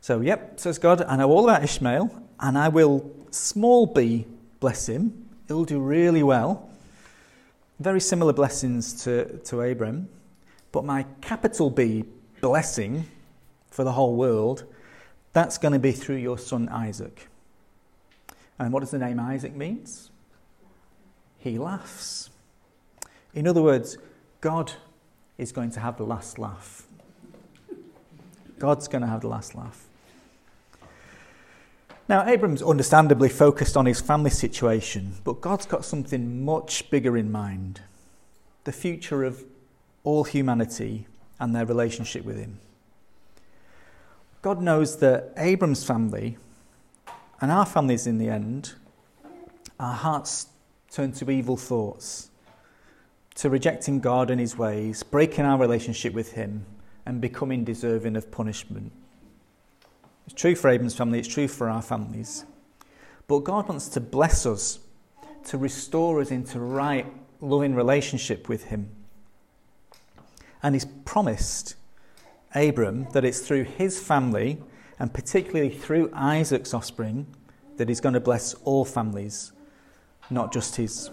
So, 0.00 0.20
yep, 0.20 0.58
says 0.58 0.80
God, 0.80 1.02
I 1.02 1.14
know 1.14 1.30
all 1.30 1.48
about 1.48 1.62
Ishmael, 1.62 2.10
and 2.40 2.58
I 2.58 2.66
will, 2.66 3.08
small 3.30 3.86
b, 3.86 4.26
bless 4.58 4.88
him. 4.88 5.28
He'll 5.46 5.64
do 5.64 5.78
really 5.78 6.24
well. 6.24 6.68
Very 7.78 8.00
similar 8.00 8.32
blessings 8.32 9.04
to, 9.04 9.38
to 9.38 9.60
Abram. 9.60 10.08
But 10.72 10.84
my 10.84 11.06
capital 11.20 11.70
B 11.70 12.06
blessing 12.42 13.06
for 13.70 13.84
the 13.84 13.92
whole 13.92 14.14
world, 14.14 14.64
that's 15.32 15.56
going 15.56 15.72
to 15.72 15.78
be 15.78 15.92
through 15.92 16.16
your 16.16 16.36
son 16.36 16.68
Isaac. 16.68 17.28
And 18.58 18.70
what 18.72 18.80
does 18.80 18.90
the 18.90 18.98
name 18.98 19.18
Isaac 19.18 19.54
means? 19.54 20.10
He 21.38 21.58
laughs. 21.58 22.28
In 23.32 23.48
other 23.48 23.62
words, 23.62 23.96
God 24.42 24.72
is 25.38 25.52
going 25.52 25.70
to 25.70 25.80
have 25.80 25.96
the 25.96 26.04
last 26.04 26.38
laugh. 26.38 26.86
God's 28.58 28.86
going 28.88 29.02
to 29.02 29.08
have 29.08 29.22
the 29.22 29.28
last 29.28 29.54
laugh. 29.54 29.86
Now, 32.08 32.28
Abram's 32.28 32.62
understandably 32.62 33.28
focused 33.28 33.76
on 33.76 33.86
his 33.86 34.00
family 34.00 34.30
situation, 34.30 35.14
but 35.24 35.40
God's 35.40 35.64
got 35.64 35.84
something 35.84 36.44
much 36.44 36.90
bigger 36.90 37.16
in 37.16 37.32
mind 37.32 37.80
the 38.64 38.72
future 38.72 39.24
of 39.24 39.44
all 40.04 40.22
humanity 40.22 41.06
and 41.38 41.54
their 41.54 41.66
relationship 41.66 42.24
with 42.24 42.38
Him. 42.38 42.58
God 44.42 44.60
knows 44.60 44.98
that 44.98 45.32
Abram's 45.36 45.84
family 45.84 46.36
and 47.40 47.50
our 47.50 47.66
families 47.66 48.06
in 48.06 48.18
the 48.18 48.28
end, 48.28 48.74
our 49.78 49.94
hearts 49.94 50.46
turn 50.90 51.12
to 51.12 51.30
evil 51.30 51.56
thoughts, 51.56 52.30
to 53.36 53.48
rejecting 53.48 54.00
God 54.00 54.30
and 54.30 54.40
His 54.40 54.58
ways, 54.58 55.02
breaking 55.02 55.44
our 55.44 55.58
relationship 55.58 56.12
with 56.12 56.32
Him, 56.32 56.66
and 57.06 57.20
becoming 57.20 57.64
deserving 57.64 58.16
of 58.16 58.30
punishment. 58.30 58.92
It's 60.26 60.34
true 60.34 60.54
for 60.54 60.68
Abram's 60.68 60.96
family, 60.96 61.18
it's 61.18 61.28
true 61.28 61.48
for 61.48 61.68
our 61.68 61.82
families. 61.82 62.44
But 63.26 63.40
God 63.40 63.68
wants 63.68 63.88
to 63.90 64.00
bless 64.00 64.46
us, 64.46 64.78
to 65.44 65.58
restore 65.58 66.20
us 66.20 66.30
into 66.30 66.60
right, 66.60 67.06
loving 67.40 67.74
relationship 67.74 68.48
with 68.48 68.64
Him. 68.64 68.88
And 70.62 70.74
He's 70.74 70.84
promised 70.84 71.76
Abram 72.54 73.08
that 73.12 73.24
it's 73.24 73.40
through 73.40 73.64
his 73.64 74.00
family, 74.00 74.58
and 74.98 75.12
particularly 75.12 75.70
through 75.70 76.10
Isaac's 76.14 76.74
offspring, 76.74 77.26
that 77.76 77.88
He's 77.88 78.00
going 78.00 78.14
to 78.14 78.20
bless 78.20 78.54
all 78.64 78.84
families, 78.84 79.52
not 80.30 80.52
just 80.52 80.76
his. 80.76 81.10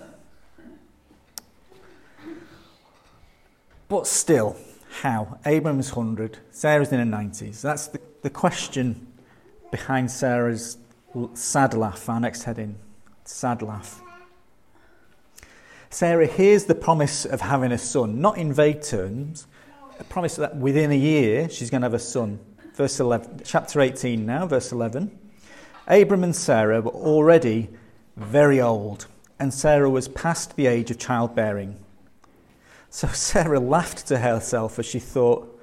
But 3.87 4.05
still, 4.05 4.55
how? 5.01 5.39
Abram's 5.45 5.95
100, 5.95 6.37
Sarah's 6.51 6.91
in 6.91 6.99
her 6.99 7.17
90s. 7.17 7.61
That's 7.61 7.87
the, 7.87 7.99
the 8.21 8.29
question 8.29 9.07
behind 9.71 10.11
Sarah's 10.11 10.77
sad 11.33 11.73
laugh, 11.73 12.07
our 12.07 12.19
next 12.19 12.43
heading. 12.43 12.75
Sad 13.25 13.61
laugh. 13.61 14.01
Sarah 15.91 16.27
hears 16.27 16.65
the 16.65 16.75
promise 16.75 17.25
of 17.25 17.41
having 17.41 17.71
a 17.71 17.77
son, 17.77 18.21
not 18.21 18.37
in 18.37 18.53
vague 18.53 18.81
terms, 18.81 19.47
a 19.99 20.03
promise 20.03 20.35
that 20.35 20.55
within 20.55 20.91
a 20.91 20.97
year 20.97 21.49
she's 21.49 21.71
going 21.71 21.81
to 21.81 21.85
have 21.85 21.93
a 21.95 21.99
son. 21.99 22.39
Verse 22.75 22.99
11, 22.99 23.41
chapter 23.43 23.81
18 23.81 24.23
now, 24.25 24.45
verse 24.45 24.71
11. 24.71 25.17
Abram 25.87 26.23
and 26.23 26.35
Sarah 26.35 26.81
were 26.81 26.91
already 26.91 27.69
very 28.15 28.61
old, 28.61 29.07
and 29.39 29.51
Sarah 29.51 29.89
was 29.89 30.07
past 30.07 30.55
the 30.55 30.67
age 30.67 30.91
of 30.91 30.99
childbearing. 30.99 31.75
So 32.91 33.07
Sarah 33.13 33.59
laughed 33.59 34.07
to 34.07 34.19
herself 34.19 34.77
as 34.77 34.85
she 34.85 34.99
thought, 34.99 35.59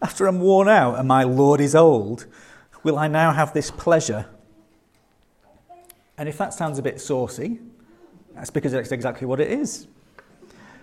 After 0.00 0.26
I'm 0.26 0.40
worn 0.40 0.68
out 0.68 0.98
and 0.98 1.06
my 1.06 1.24
Lord 1.24 1.60
is 1.60 1.74
old, 1.74 2.26
will 2.82 2.98
I 2.98 3.08
now 3.08 3.32
have 3.32 3.52
this 3.52 3.70
pleasure? 3.70 4.26
And 6.16 6.28
if 6.28 6.38
that 6.38 6.54
sounds 6.54 6.78
a 6.78 6.82
bit 6.82 6.98
saucy, 6.98 7.60
that's 8.38 8.50
because 8.50 8.70
that's 8.70 8.92
exactly 8.92 9.26
what 9.26 9.40
it 9.40 9.50
is. 9.50 9.88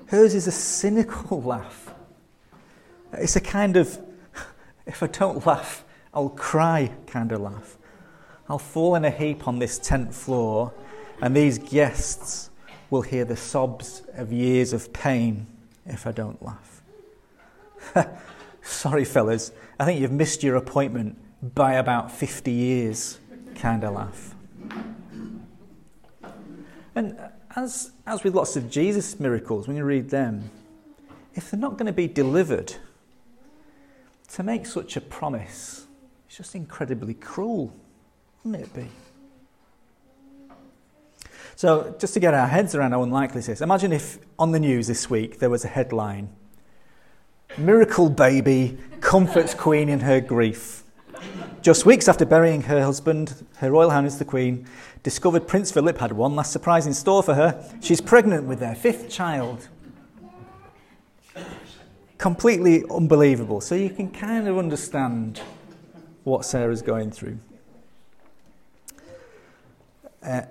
Hers 0.07 0.35
is 0.35 0.45
a 0.45 0.51
cynical 0.51 1.41
laugh. 1.41 1.93
It's 3.13 3.37
a 3.37 3.41
kind 3.41 3.77
of, 3.77 3.97
if 4.85 5.01
I 5.01 5.07
don't 5.07 5.45
laugh, 5.45 5.85
I'll 6.13 6.29
cry 6.29 6.91
kind 7.07 7.31
of 7.31 7.39
laugh. 7.39 7.77
I'll 8.49 8.59
fall 8.59 8.95
in 8.95 9.05
a 9.05 9.09
heap 9.09 9.47
on 9.47 9.59
this 9.59 9.79
tent 9.79 10.13
floor, 10.13 10.73
and 11.21 11.33
these 11.33 11.57
guests 11.57 12.49
will 12.89 13.03
hear 13.03 13.23
the 13.23 13.37
sobs 13.37 14.03
of 14.15 14.33
years 14.33 14.73
of 14.73 14.91
pain 14.91 15.47
if 15.85 16.05
I 16.05 16.11
don't 16.11 16.43
laugh. 16.43 16.83
Sorry, 18.63 19.05
fellas, 19.05 19.53
I 19.79 19.85
think 19.85 20.01
you've 20.01 20.11
missed 20.11 20.43
your 20.43 20.57
appointment 20.57 21.17
by 21.55 21.75
about 21.75 22.11
50 22.11 22.51
years 22.51 23.17
kind 23.55 23.85
of 23.85 23.93
laugh. 23.93 24.35
And 26.95 27.17
as, 27.55 27.91
as 28.05 28.23
with 28.23 28.35
lots 28.35 28.55
of 28.55 28.69
Jesus 28.69 29.19
miracles, 29.19 29.67
when 29.67 29.77
you 29.77 29.83
read 29.83 30.09
them, 30.09 30.49
if 31.33 31.51
they're 31.51 31.59
not 31.59 31.73
going 31.73 31.85
to 31.87 31.93
be 31.93 32.07
delivered, 32.07 32.75
to 34.33 34.43
make 34.43 34.65
such 34.65 34.97
a 34.97 35.01
promise 35.01 35.85
is 36.29 36.37
just 36.37 36.55
incredibly 36.55 37.13
cruel, 37.13 37.73
wouldn't 38.43 38.63
it 38.63 38.73
be? 38.73 38.87
So, 41.55 41.95
just 41.99 42.13
to 42.15 42.19
get 42.19 42.33
our 42.33 42.47
heads 42.47 42.75
around 42.75 42.91
how 42.91 43.03
unlikely 43.03 43.39
this 43.39 43.49
is, 43.49 43.61
imagine 43.61 43.93
if 43.93 44.19
on 44.37 44.51
the 44.51 44.59
news 44.59 44.87
this 44.87 45.09
week 45.09 45.39
there 45.39 45.49
was 45.49 45.63
a 45.63 45.69
headline 45.69 46.29
Miracle 47.57 48.09
baby 48.09 48.77
comforts 48.99 49.53
Queen 49.53 49.87
in 49.87 50.01
her 50.01 50.19
grief. 50.19 50.83
Just 51.65 51.83
weeks 51.83 52.07
after 52.07 52.27
burying 52.27 52.61
her 52.61 52.83
husband, 52.83 53.43
Her 53.57 53.71
Royal 53.71 53.89
Highness 53.89 54.17
the 54.17 54.23
Queen 54.23 54.67
discovered 55.01 55.47
Prince 55.47 55.71
Philip 55.71 55.97
had 55.97 56.11
one 56.11 56.35
last 56.35 56.51
surprise 56.51 56.85
in 56.85 56.93
store 56.93 57.23
for 57.23 57.33
her. 57.33 57.59
She's 57.81 57.99
pregnant 57.99 58.43
with 58.43 58.59
their 58.59 58.75
fifth 58.75 59.09
child. 59.09 59.67
Completely 62.19 62.83
unbelievable. 62.91 63.61
So 63.61 63.73
you 63.73 63.89
can 63.89 64.11
kind 64.11 64.47
of 64.47 64.59
understand 64.59 65.41
what 66.23 66.45
Sarah's 66.45 66.83
going 66.83 67.09
through. 67.09 67.39
Uh, 70.21 70.41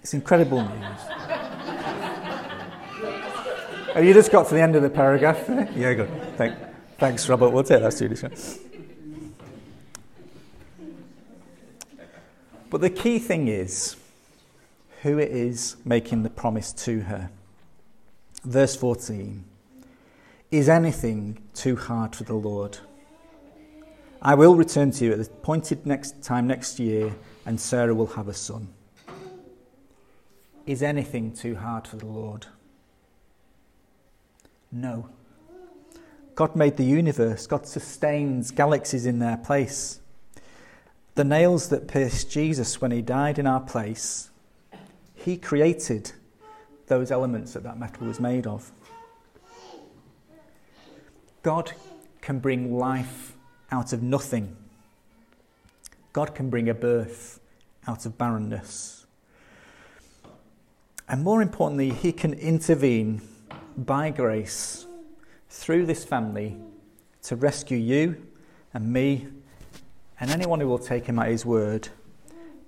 it's 0.00 0.14
incredible 0.14 0.62
news. 0.62 1.00
Have 3.92 4.04
you 4.06 4.14
just 4.14 4.32
got 4.32 4.48
to 4.48 4.54
the 4.54 4.62
end 4.62 4.74
of 4.74 4.80
the 4.80 4.88
paragraph? 4.88 5.44
yeah, 5.76 5.92
good. 5.92 6.08
Thank, 6.38 6.56
thanks, 6.96 7.28
Robert. 7.28 7.50
We'll 7.50 7.62
take 7.62 7.82
that 7.82 7.92
seriously. 7.92 8.30
But 12.76 12.82
the 12.82 13.02
key 13.02 13.18
thing 13.18 13.48
is 13.48 13.96
who 15.00 15.16
it 15.18 15.30
is 15.30 15.76
making 15.86 16.24
the 16.24 16.28
promise 16.28 16.74
to 16.74 17.00
her. 17.00 17.30
Verse 18.44 18.76
14 18.76 19.44
Is 20.50 20.68
anything 20.68 21.42
too 21.54 21.76
hard 21.76 22.14
for 22.14 22.24
the 22.24 22.34
Lord? 22.34 22.76
I 24.20 24.34
will 24.34 24.54
return 24.54 24.90
to 24.90 25.06
you 25.06 25.12
at 25.12 25.16
the 25.16 25.24
appointed 25.24 25.86
next 25.86 26.22
time 26.22 26.46
next 26.46 26.78
year, 26.78 27.14
and 27.46 27.58
Sarah 27.58 27.94
will 27.94 28.08
have 28.08 28.28
a 28.28 28.34
son. 28.34 28.68
Is 30.66 30.82
anything 30.82 31.32
too 31.32 31.56
hard 31.56 31.88
for 31.88 31.96
the 31.96 32.04
Lord? 32.04 32.44
No. 34.70 35.08
God 36.34 36.54
made 36.54 36.76
the 36.76 36.84
universe, 36.84 37.46
God 37.46 37.66
sustains 37.66 38.50
galaxies 38.50 39.06
in 39.06 39.18
their 39.18 39.38
place. 39.38 40.00
The 41.16 41.24
nails 41.24 41.70
that 41.70 41.88
pierced 41.88 42.30
Jesus 42.30 42.80
when 42.80 42.90
he 42.90 43.00
died 43.00 43.38
in 43.38 43.46
our 43.46 43.60
place, 43.60 44.28
he 45.14 45.38
created 45.38 46.12
those 46.88 47.10
elements 47.10 47.54
that 47.54 47.62
that 47.62 47.78
metal 47.78 48.06
was 48.06 48.20
made 48.20 48.46
of. 48.46 48.70
God 51.42 51.72
can 52.20 52.38
bring 52.38 52.76
life 52.76 53.34
out 53.72 53.94
of 53.94 54.02
nothing. 54.02 54.56
God 56.12 56.34
can 56.34 56.50
bring 56.50 56.68
a 56.68 56.74
birth 56.74 57.40
out 57.86 58.04
of 58.04 58.18
barrenness. 58.18 59.06
And 61.08 61.24
more 61.24 61.40
importantly, 61.40 61.90
He 61.90 62.12
can 62.12 62.34
intervene 62.34 63.22
by 63.76 64.10
grace 64.10 64.86
through 65.48 65.86
this 65.86 66.04
family 66.04 66.58
to 67.22 67.36
rescue 67.36 67.78
you 67.78 68.26
and 68.74 68.92
me 68.92 69.28
and 70.20 70.30
anyone 70.30 70.60
who 70.60 70.68
will 70.68 70.78
take 70.78 71.06
him 71.06 71.18
at 71.18 71.28
his 71.28 71.44
word 71.44 71.88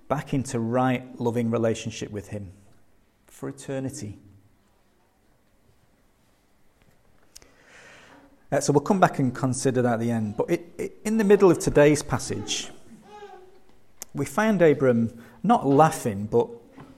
back 0.09 0.33
into 0.33 0.59
right, 0.59 1.21
loving 1.21 1.51
relationship 1.51 2.11
with 2.11 2.29
him 2.29 2.53
for 3.27 3.49
eternity. 3.49 4.19
Uh, 8.51 8.61
so 8.61 8.73
we'll 8.73 8.81
come 8.81 8.99
back 8.99 9.19
and 9.19 9.35
consider 9.35 9.83
that 9.83 9.95
at 9.95 10.01
the 10.01 10.11
end. 10.11 10.37
But 10.37 10.51
it, 10.51 10.73
it, 10.79 10.97
in 11.05 11.19
the 11.19 11.25
middle 11.25 11.51
of 11.51 11.59
today's 11.59 12.03
passage, 12.03 12.71
we 14.15 14.25
find 14.25 14.61
Abram 14.63 15.23
not 15.43 15.67
laughing, 15.67 16.27
but 16.27 16.49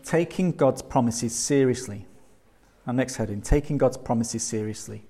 taking 0.04 0.52
God's 0.52 0.80
promises 0.80 1.34
seriously. 1.34 2.06
Our 2.86 2.94
next 2.94 3.16
heading 3.16 3.42
taking 3.42 3.78
God's 3.78 3.96
promises 3.96 4.42
seriously. 4.42 5.04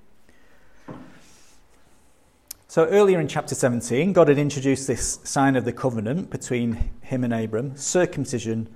So 2.71 2.87
earlier 2.87 3.19
in 3.19 3.27
chapter 3.27 3.57
17, 3.57 4.13
God 4.13 4.29
had 4.29 4.39
introduced 4.39 4.87
this 4.87 5.19
sign 5.25 5.57
of 5.57 5.65
the 5.65 5.73
covenant 5.73 6.31
between 6.31 6.91
him 7.01 7.25
and 7.25 7.35
Abram, 7.35 7.77
circumcision 7.77 8.69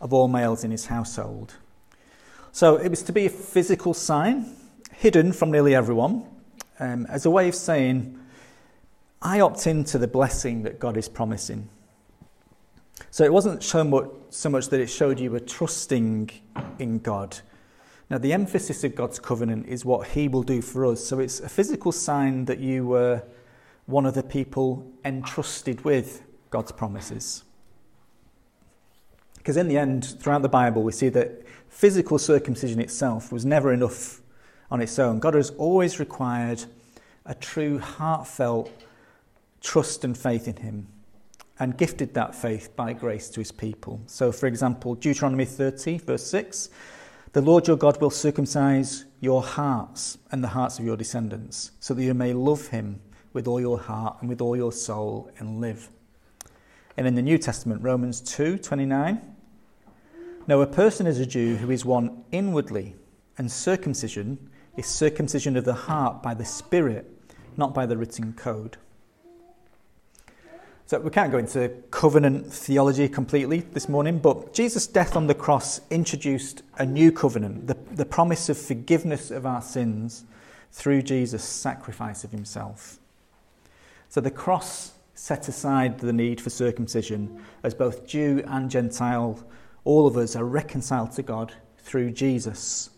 of 0.00 0.14
all 0.14 0.26
males 0.26 0.64
in 0.64 0.70
his 0.70 0.86
household. 0.86 1.56
So 2.50 2.76
it 2.76 2.88
was 2.88 3.02
to 3.02 3.12
be 3.12 3.26
a 3.26 3.28
physical 3.28 3.92
sign, 3.92 4.56
hidden 4.90 5.34
from 5.34 5.50
nearly 5.50 5.74
everyone 5.74 6.24
um, 6.80 7.04
as 7.10 7.26
a 7.26 7.30
way 7.30 7.46
of 7.46 7.54
saying, 7.54 8.18
I 9.20 9.40
opt 9.40 9.66
into 9.66 9.98
the 9.98 10.08
blessing 10.08 10.62
that 10.62 10.78
God 10.78 10.96
is 10.96 11.10
promising. 11.10 11.68
So 13.10 13.22
it 13.22 13.34
wasn't 13.34 13.62
so 13.62 13.84
much, 13.84 14.08
so 14.30 14.48
much 14.48 14.70
that 14.70 14.80
it 14.80 14.86
showed 14.86 15.20
you 15.20 15.30
were 15.30 15.40
trusting 15.40 16.30
in 16.78 17.00
God. 17.00 17.36
Now, 18.08 18.16
the 18.16 18.32
emphasis 18.32 18.82
of 18.82 18.94
God's 18.94 19.18
covenant 19.18 19.66
is 19.68 19.84
what 19.84 20.08
He 20.08 20.26
will 20.26 20.42
do 20.42 20.62
for 20.62 20.86
us. 20.86 21.04
So 21.04 21.18
it's 21.18 21.40
a 21.40 21.50
physical 21.50 21.92
sign 21.92 22.46
that 22.46 22.58
you 22.58 22.86
were 22.86 23.22
one 23.86 24.06
of 24.06 24.14
the 24.14 24.22
people 24.22 24.90
entrusted 25.04 25.84
with 25.84 26.22
God's 26.50 26.72
promises. 26.72 27.44
Because 29.36 29.56
in 29.56 29.68
the 29.68 29.76
end, 29.76 30.04
throughout 30.20 30.42
the 30.42 30.48
Bible, 30.48 30.82
we 30.82 30.92
see 30.92 31.08
that 31.08 31.42
physical 31.68 32.18
circumcision 32.18 32.80
itself 32.80 33.32
was 33.32 33.44
never 33.44 33.72
enough 33.72 34.20
on 34.70 34.80
its 34.80 34.98
own. 34.98 35.18
God 35.18 35.34
has 35.34 35.50
always 35.50 35.98
required 35.98 36.64
a 37.26 37.34
true, 37.34 37.78
heartfelt 37.78 38.70
trust 39.60 40.04
and 40.04 40.16
faith 40.16 40.46
in 40.46 40.56
Him 40.56 40.88
and 41.58 41.76
gifted 41.76 42.14
that 42.14 42.34
faith 42.34 42.74
by 42.76 42.92
grace 42.92 43.28
to 43.30 43.40
His 43.40 43.52
people. 43.52 44.00
So, 44.06 44.32
for 44.32 44.46
example, 44.46 44.94
Deuteronomy 44.94 45.44
30, 45.44 45.98
verse 45.98 46.26
6 46.26 46.70
The 47.32 47.40
Lord 47.40 47.66
your 47.66 47.76
God 47.76 48.00
will 48.00 48.10
circumcise 48.10 49.04
your 49.20 49.42
hearts 49.42 50.18
and 50.30 50.42
the 50.42 50.48
hearts 50.48 50.78
of 50.78 50.84
your 50.84 50.96
descendants, 50.96 51.72
so 51.80 51.94
that 51.94 52.02
you 52.02 52.14
may 52.14 52.32
love 52.32 52.68
Him 52.68 53.00
with 53.32 53.46
all 53.46 53.60
your 53.60 53.78
heart 53.78 54.16
and 54.20 54.28
with 54.28 54.40
all 54.40 54.56
your 54.56 54.72
soul 54.72 55.30
and 55.38 55.60
live. 55.60 55.88
And 56.96 57.06
in 57.06 57.14
the 57.14 57.22
New 57.22 57.38
Testament, 57.38 57.82
Romans 57.82 58.20
2 58.20 58.58
29, 58.58 59.20
now 60.46 60.60
a 60.60 60.66
person 60.66 61.06
is 61.06 61.20
a 61.20 61.26
Jew 61.26 61.56
who 61.56 61.70
is 61.70 61.84
one 61.84 62.24
inwardly, 62.32 62.96
and 63.38 63.50
circumcision 63.50 64.50
is 64.76 64.86
circumcision 64.86 65.56
of 65.56 65.64
the 65.64 65.74
heart 65.74 66.22
by 66.22 66.34
the 66.34 66.44
Spirit, 66.44 67.06
not 67.56 67.72
by 67.74 67.86
the 67.86 67.96
written 67.96 68.32
code. 68.32 68.76
So 70.86 71.00
we 71.00 71.10
can't 71.10 71.32
go 71.32 71.38
into 71.38 71.70
covenant 71.90 72.52
theology 72.52 73.08
completely 73.08 73.60
this 73.60 73.88
morning, 73.88 74.18
but 74.18 74.52
Jesus' 74.52 74.86
death 74.86 75.16
on 75.16 75.26
the 75.26 75.34
cross 75.34 75.80
introduced 75.90 76.62
a 76.76 76.84
new 76.84 77.10
covenant, 77.10 77.66
the, 77.66 77.78
the 77.92 78.04
promise 78.04 78.48
of 78.48 78.58
forgiveness 78.58 79.30
of 79.30 79.46
our 79.46 79.62
sins 79.62 80.24
through 80.70 81.02
Jesus' 81.02 81.44
sacrifice 81.44 82.24
of 82.24 82.30
himself. 82.30 82.98
So 84.12 84.20
the 84.20 84.30
cross 84.30 84.92
set 85.14 85.48
aside 85.48 85.98
the 85.98 86.12
need 86.12 86.38
for 86.38 86.50
circumcision 86.50 87.42
as 87.62 87.72
both 87.72 88.06
Jew 88.06 88.44
and 88.46 88.70
Gentile, 88.70 89.42
all 89.84 90.06
of 90.06 90.18
us 90.18 90.36
are 90.36 90.44
reconciled 90.44 91.12
to 91.12 91.22
God 91.22 91.54
through 91.78 92.10
Jesus. 92.10 92.90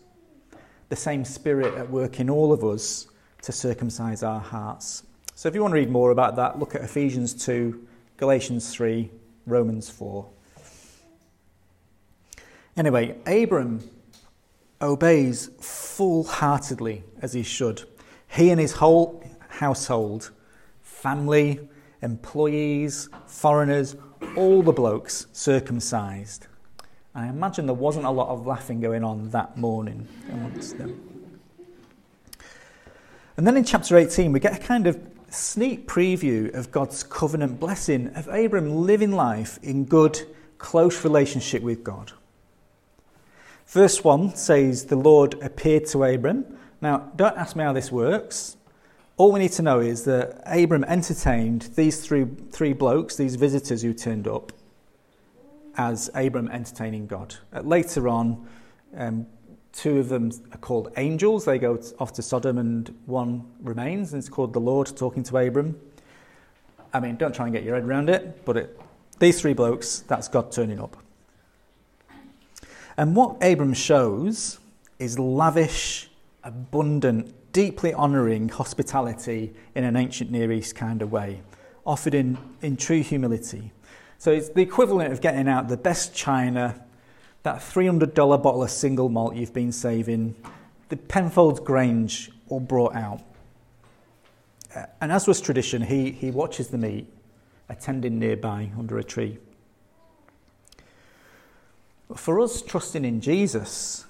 The 0.89 0.97
same 0.97 1.23
Spirit 1.23 1.73
at 1.75 1.89
work 1.89 2.19
in 2.19 2.29
all 2.29 2.51
of 2.51 2.65
us 2.65 3.07
to 3.43 3.53
circumcise 3.53 4.23
our 4.23 4.41
hearts. 4.41 5.03
So 5.35 5.47
if 5.47 5.55
you 5.55 5.61
want 5.61 5.71
to 5.71 5.79
read 5.79 5.89
more 5.89 6.11
about 6.11 6.35
that, 6.35 6.59
look 6.59 6.75
at 6.75 6.81
Ephesians 6.81 7.33
2, 7.45 7.87
Galatians 8.17 8.73
3, 8.73 9.09
Romans 9.45 9.89
4. 9.89 10.27
Anyway, 12.75 13.15
Abram 13.25 13.89
obeys 14.81 15.49
full 15.61 16.25
heartedly 16.25 17.05
as 17.21 17.31
he 17.31 17.41
should. 17.41 17.83
He 18.27 18.49
and 18.49 18.59
his 18.59 18.73
whole 18.73 19.23
household 19.47 20.31
family, 21.05 21.59
employees, 22.01 23.09
foreigners, 23.27 23.95
all 24.35 24.63
the 24.63 24.71
blokes 24.71 25.27
circumcised. 25.33 26.47
I 27.13 27.27
imagine 27.27 27.67
there 27.67 27.75
wasn't 27.75 28.07
a 28.07 28.09
lot 28.09 28.29
of 28.29 28.47
laughing 28.47 28.81
going 28.81 29.03
on 29.03 29.29
that 29.29 29.55
morning 29.55 30.07
amongst 30.31 30.79
them. 30.79 30.99
And 33.37 33.45
then 33.45 33.55
in 33.55 33.63
chapter 33.63 33.95
18, 33.95 34.31
we 34.31 34.39
get 34.39 34.55
a 34.55 34.59
kind 34.59 34.87
of 34.87 34.99
sneak 35.29 35.87
preview 35.87 36.51
of 36.55 36.71
God's 36.71 37.03
covenant 37.03 37.59
blessing 37.59 38.07
of 38.15 38.27
Abram 38.27 38.73
living 38.73 39.11
life 39.11 39.59
in 39.61 39.85
good, 39.85 40.19
close 40.57 41.03
relationship 41.03 41.61
with 41.61 41.83
God. 41.83 42.13
Verse 43.67 44.03
1 44.03 44.35
says, 44.35 44.85
The 44.85 44.95
Lord 44.95 45.35
appeared 45.43 45.85
to 45.87 46.03
Abram. 46.03 46.57
Now, 46.81 47.11
don't 47.15 47.37
ask 47.37 47.55
me 47.55 47.63
how 47.63 47.73
this 47.73 47.91
works. 47.91 48.57
All 49.17 49.31
we 49.31 49.39
need 49.39 49.53
to 49.53 49.61
know 49.61 49.79
is 49.79 50.03
that 50.05 50.41
Abram 50.45 50.83
entertained 50.83 51.69
these 51.75 52.05
three, 52.05 52.25
three 52.51 52.73
blokes, 52.73 53.15
these 53.15 53.35
visitors 53.35 53.81
who 53.81 53.93
turned 53.93 54.27
up, 54.27 54.51
as 55.77 56.09
Abram 56.13 56.49
entertaining 56.49 57.07
God. 57.07 57.35
Later 57.63 58.09
on, 58.09 58.45
um, 58.97 59.25
two 59.71 59.99
of 59.99 60.09
them 60.09 60.31
are 60.51 60.57
called 60.57 60.91
angels. 60.97 61.45
They 61.45 61.59
go 61.59 61.79
off 61.97 62.11
to 62.13 62.21
Sodom, 62.21 62.57
and 62.57 62.93
one 63.05 63.45
remains, 63.61 64.11
and 64.11 64.19
it's 64.19 64.27
called 64.27 64.51
the 64.51 64.59
Lord 64.59 64.91
talking 64.97 65.23
to 65.23 65.37
Abram. 65.37 65.79
I 66.93 66.99
mean, 66.99 67.15
don't 67.15 67.33
try 67.33 67.45
and 67.45 67.53
get 67.53 67.63
your 67.63 67.75
head 67.75 67.85
around 67.85 68.09
it, 68.09 68.43
but 68.43 68.57
it, 68.57 68.79
these 69.19 69.39
three 69.39 69.53
blokes, 69.53 69.99
that's 69.99 70.27
God 70.27 70.51
turning 70.51 70.81
up. 70.81 70.97
And 72.97 73.15
what 73.15 73.41
Abram 73.41 73.73
shows 73.73 74.59
is 74.99 75.17
lavish, 75.19 76.09
abundant, 76.43 77.33
deeply 77.55 77.93
honouring 77.93 78.49
hospitality 78.49 79.53
in 79.75 79.85
an 79.85 79.95
ancient 79.95 80.29
Near 80.29 80.51
East 80.51 80.75
kind 80.75 81.01
of 81.01 81.09
way, 81.09 81.41
offered 81.85 82.13
in, 82.13 82.37
in 82.61 82.75
true 82.75 83.01
humility. 83.01 83.71
So 84.17 84.33
it's 84.33 84.49
the 84.49 84.61
equivalent 84.61 85.13
of 85.13 85.21
getting 85.21 85.47
out 85.47 85.69
the 85.69 85.77
best 85.77 86.13
china, 86.13 86.83
that 87.43 87.59
$300 87.59 88.13
bottle 88.43 88.61
of 88.61 88.69
single 88.69 89.07
malt 89.07 89.35
you've 89.35 89.53
been 89.53 89.71
saving, 89.71 90.35
the 90.89 90.97
Penfolds 90.97 91.61
Grange 91.61 92.29
all 92.49 92.59
brought 92.59 92.93
out. 92.93 93.21
Uh, 94.75 94.87
and 94.99 95.09
as 95.09 95.25
was 95.25 95.39
tradition, 95.39 95.81
he, 95.81 96.11
he 96.11 96.31
watches 96.31 96.67
the 96.67 96.77
meat, 96.77 97.07
attending 97.69 98.19
nearby 98.19 98.69
under 98.77 98.97
a 98.97 99.03
tree. 99.03 99.37
But 102.09 102.19
for 102.19 102.41
us 102.41 102.61
trusting 102.61 103.05
in 103.05 103.21
Jesus, 103.21 104.05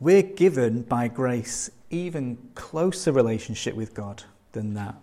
we're 0.00 0.22
given 0.22 0.82
by 0.82 1.08
grace 1.08 1.70
even 1.90 2.38
closer 2.54 3.12
relationship 3.12 3.74
with 3.74 3.94
God 3.94 4.22
than 4.52 4.74
that. 4.74 4.94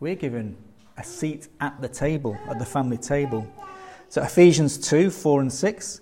We're 0.00 0.14
given 0.14 0.56
a 0.96 1.04
seat 1.04 1.48
at 1.60 1.80
the 1.80 1.88
table, 1.88 2.36
at 2.48 2.58
the 2.58 2.64
family 2.64 2.96
table. 2.96 3.46
So 4.08 4.22
Ephesians 4.22 4.78
2 4.78 5.10
4 5.10 5.40
and 5.42 5.52
6. 5.52 6.00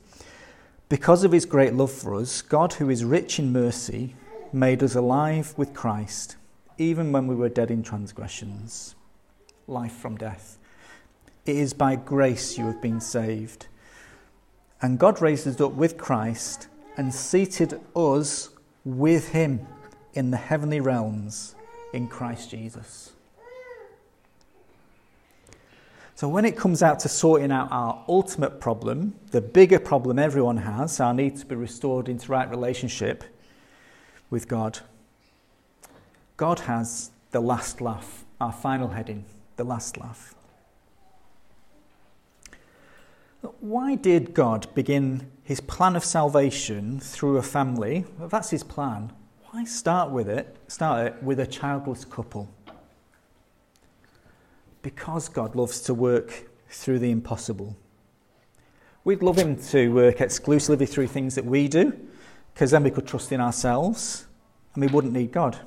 Because 0.88 1.25
of 1.25 1.33
his 1.33 1.47
great 1.47 1.73
love 1.73 1.90
for 1.90 2.14
us, 2.14 2.42
God, 2.42 2.75
who 2.75 2.90
is 2.90 3.05
rich 3.05 3.38
in 3.38 3.53
mercy, 3.53 4.14
made 4.53 4.83
us 4.83 4.95
alive 4.95 5.55
with 5.57 5.73
Christ, 5.73 6.37
even 6.77 7.12
when 7.12 7.27
we 7.27 7.35
were 7.35 7.49
dead 7.49 7.71
in 7.71 7.83
transgressions. 7.83 8.95
Life 9.66 9.95
from 9.95 10.16
death. 10.16 10.59
It 11.47 11.57
is 11.57 11.73
by 11.73 11.97
grace 11.97 12.59
you 12.59 12.66
have 12.66 12.83
been 12.83 13.01
saved. 13.01 13.68
And 14.83 14.99
God 14.99 15.23
raised 15.23 15.49
us 15.49 15.61
up 15.61 15.73
with 15.73 15.97
Christ 15.97 16.68
and 16.96 17.12
seated 17.12 17.81
us 17.96 18.50
with 18.85 19.28
him 19.31 19.66
in 20.14 20.31
the 20.31 20.37
heavenly 20.37 20.81
realms 20.81 21.55
in 21.92 22.09
Christ 22.09 22.50
Jesus. 22.50 23.12
So, 26.14 26.28
when 26.28 26.44
it 26.44 26.57
comes 26.57 26.83
out 26.83 27.00
to 27.00 27.09
sorting 27.09 27.50
out 27.50 27.68
our 27.72 28.05
ultimate 28.07 28.61
problem, 28.61 29.14
the 29.31 29.40
bigger 29.40 29.78
problem 29.78 30.18
everyone 30.18 30.59
has, 30.59 31.00
our 31.00 31.12
need 31.12 31.37
to 31.38 31.46
be 31.46 31.57
restored 31.57 32.09
into 32.09 32.31
right 32.31 32.48
relationship 32.48 33.24
with 34.31 34.46
God, 34.46 34.81
God 36.37 36.61
has 36.61 37.11
the 37.33 37.40
last 37.40 37.81
laugh, 37.81 38.24
our 38.40 38.52
final 38.52 38.88
heading, 38.88 39.24
the 39.57 39.64
last 39.64 39.96
laugh. 39.96 40.35
Why 43.42 43.96
did 43.96 44.35
God 44.35 44.72
begin 44.74 45.31
his 45.42 45.61
plan 45.61 45.96
of 45.96 46.05
salvation 46.05 47.00
through 47.00 47.38
a 47.38 47.42
family? 47.42 48.05
Well, 48.18 48.28
that's 48.28 48.50
his 48.50 48.62
plan. 48.62 49.12
Why 49.50 49.64
start 49.64 50.11
with 50.11 50.28
it? 50.28 50.57
Start 50.68 51.07
it 51.09 51.22
with 51.22 51.40
a 51.40 51.46
childless 51.46 52.05
couple. 52.05 52.48
Because 54.83 55.28
God 55.28 55.57
loves 55.57 55.81
to 55.83 55.94
work 55.94 56.48
through 56.68 57.00
the 57.00 57.11
impossible. 57.11 57.76
We'd 59.05 59.22
love 59.22 59.38
him 59.38 59.57
to 59.57 59.92
work 59.92 60.20
exclusively 60.20 60.87
through 60.87 61.09
things 61.09 61.35
that 61.35 61.44
we 61.44 61.66
do, 61.66 61.92
because 62.55 62.70
then 62.70 62.85
we 62.85 62.90
could 62.90 63.07
trust 63.07 63.33
in 63.33 63.40
ourselves 63.40 64.26
and 64.74 64.85
we 64.85 64.88
wouldn't 64.88 65.12
need 65.12 65.33
God. 65.33 65.59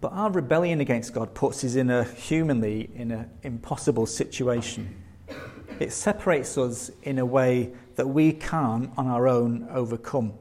But 0.00 0.12
our 0.12 0.30
rebellion 0.30 0.80
against 0.80 1.14
God 1.14 1.34
puts 1.34 1.64
us 1.64 1.76
in 1.76 1.88
a 1.88 2.02
humanly 2.02 2.90
in 2.94 3.12
an 3.12 3.30
impossible 3.44 4.06
situation. 4.06 5.03
It 5.84 5.92
separates 5.92 6.56
us 6.56 6.90
in 7.02 7.18
a 7.18 7.26
way 7.26 7.70
that 7.96 8.08
we 8.08 8.32
can't 8.32 8.90
on 8.96 9.06
our 9.06 9.28
own 9.28 9.68
overcome. 9.70 10.32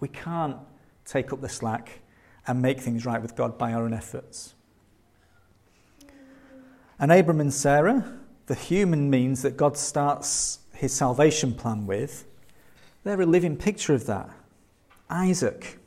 We 0.00 0.08
can't 0.08 0.56
take 1.04 1.30
up 1.30 1.42
the 1.42 1.50
slack 1.50 2.00
and 2.46 2.62
make 2.62 2.80
things 2.80 3.04
right 3.04 3.20
with 3.20 3.36
God 3.36 3.58
by 3.58 3.74
our 3.74 3.84
own 3.84 3.92
efforts. 3.92 4.54
And 6.98 7.12
Abram 7.12 7.38
and 7.38 7.52
Sarah, 7.52 8.18
the 8.46 8.54
human 8.54 9.10
means 9.10 9.42
that 9.42 9.58
God 9.58 9.76
starts 9.76 10.60
his 10.72 10.94
salvation 10.94 11.52
plan 11.52 11.86
with, 11.86 12.24
they're 13.04 13.20
a 13.20 13.26
living 13.26 13.58
picture 13.58 13.92
of 13.92 14.06
that. 14.06 14.30
Isaac, 15.10 15.78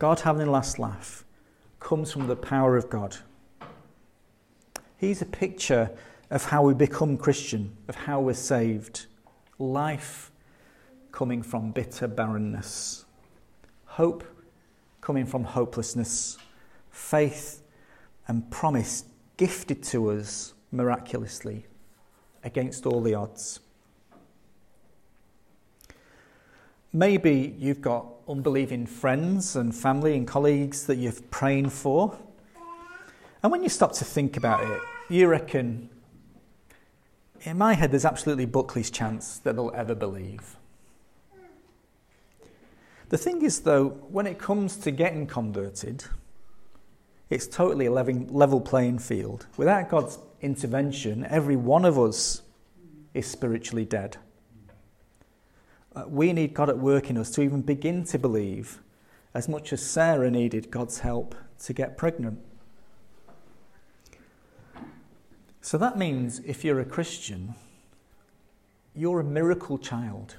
God 0.00 0.18
having 0.18 0.46
the 0.46 0.50
last 0.50 0.80
laugh, 0.80 1.24
comes 1.78 2.10
from 2.10 2.26
the 2.26 2.34
power 2.34 2.76
of 2.76 2.90
God. 2.90 3.16
He's 4.96 5.22
a 5.22 5.26
picture 5.26 5.96
of 6.30 6.44
how 6.46 6.62
we 6.62 6.74
become 6.74 7.16
Christian, 7.16 7.76
of 7.88 7.94
how 7.94 8.20
we're 8.20 8.34
saved. 8.34 9.06
Life 9.58 10.30
coming 11.12 11.42
from 11.42 11.70
bitter 11.70 12.08
barrenness, 12.08 13.04
hope 13.84 14.24
coming 15.00 15.24
from 15.24 15.44
hopelessness, 15.44 16.36
faith 16.90 17.62
and 18.28 18.50
promise 18.50 19.04
gifted 19.36 19.82
to 19.82 20.10
us 20.10 20.54
miraculously 20.72 21.66
against 22.42 22.86
all 22.86 23.00
the 23.00 23.14
odds. 23.14 23.60
Maybe 26.92 27.54
you've 27.58 27.82
got 27.82 28.06
unbelieving 28.28 28.86
friends 28.86 29.56
and 29.56 29.74
family 29.74 30.16
and 30.16 30.26
colleagues 30.26 30.86
that 30.86 30.96
you're 30.96 31.12
praying 31.30 31.70
for. 31.70 32.16
And 33.42 33.52
when 33.52 33.62
you 33.62 33.68
stop 33.68 33.92
to 33.94 34.04
think 34.04 34.36
about 34.36 34.64
it, 34.64 34.80
you 35.08 35.28
reckon, 35.28 35.90
in 37.46 37.56
my 37.56 37.74
head, 37.74 37.92
there's 37.92 38.04
absolutely 38.04 38.44
Buckley's 38.44 38.90
chance 38.90 39.38
that 39.38 39.54
they'll 39.54 39.72
ever 39.74 39.94
believe. 39.94 40.56
The 43.08 43.16
thing 43.16 43.42
is, 43.42 43.60
though, 43.60 43.90
when 44.10 44.26
it 44.26 44.36
comes 44.38 44.76
to 44.78 44.90
getting 44.90 45.28
converted, 45.28 46.04
it's 47.30 47.46
totally 47.46 47.86
a 47.86 47.92
level 47.92 48.60
playing 48.60 48.98
field. 48.98 49.46
Without 49.56 49.88
God's 49.88 50.18
intervention, 50.40 51.24
every 51.24 51.54
one 51.54 51.84
of 51.84 51.98
us 51.98 52.42
is 53.14 53.28
spiritually 53.28 53.84
dead. 53.84 54.16
Uh, 55.94 56.04
we 56.08 56.32
need 56.32 56.52
God 56.52 56.68
at 56.68 56.78
work 56.78 57.10
in 57.10 57.16
us 57.16 57.30
to 57.32 57.42
even 57.42 57.62
begin 57.62 58.04
to 58.06 58.18
believe, 58.18 58.80
as 59.34 59.48
much 59.48 59.72
as 59.72 59.80
Sarah 59.82 60.30
needed 60.30 60.72
God's 60.72 60.98
help 60.98 61.36
to 61.60 61.72
get 61.72 61.96
pregnant. 61.96 62.40
So 65.66 65.78
that 65.78 65.98
means 65.98 66.38
if 66.46 66.64
you're 66.64 66.78
a 66.78 66.84
Christian, 66.84 67.56
you're 68.94 69.18
a 69.18 69.24
miracle 69.24 69.78
child. 69.78 70.36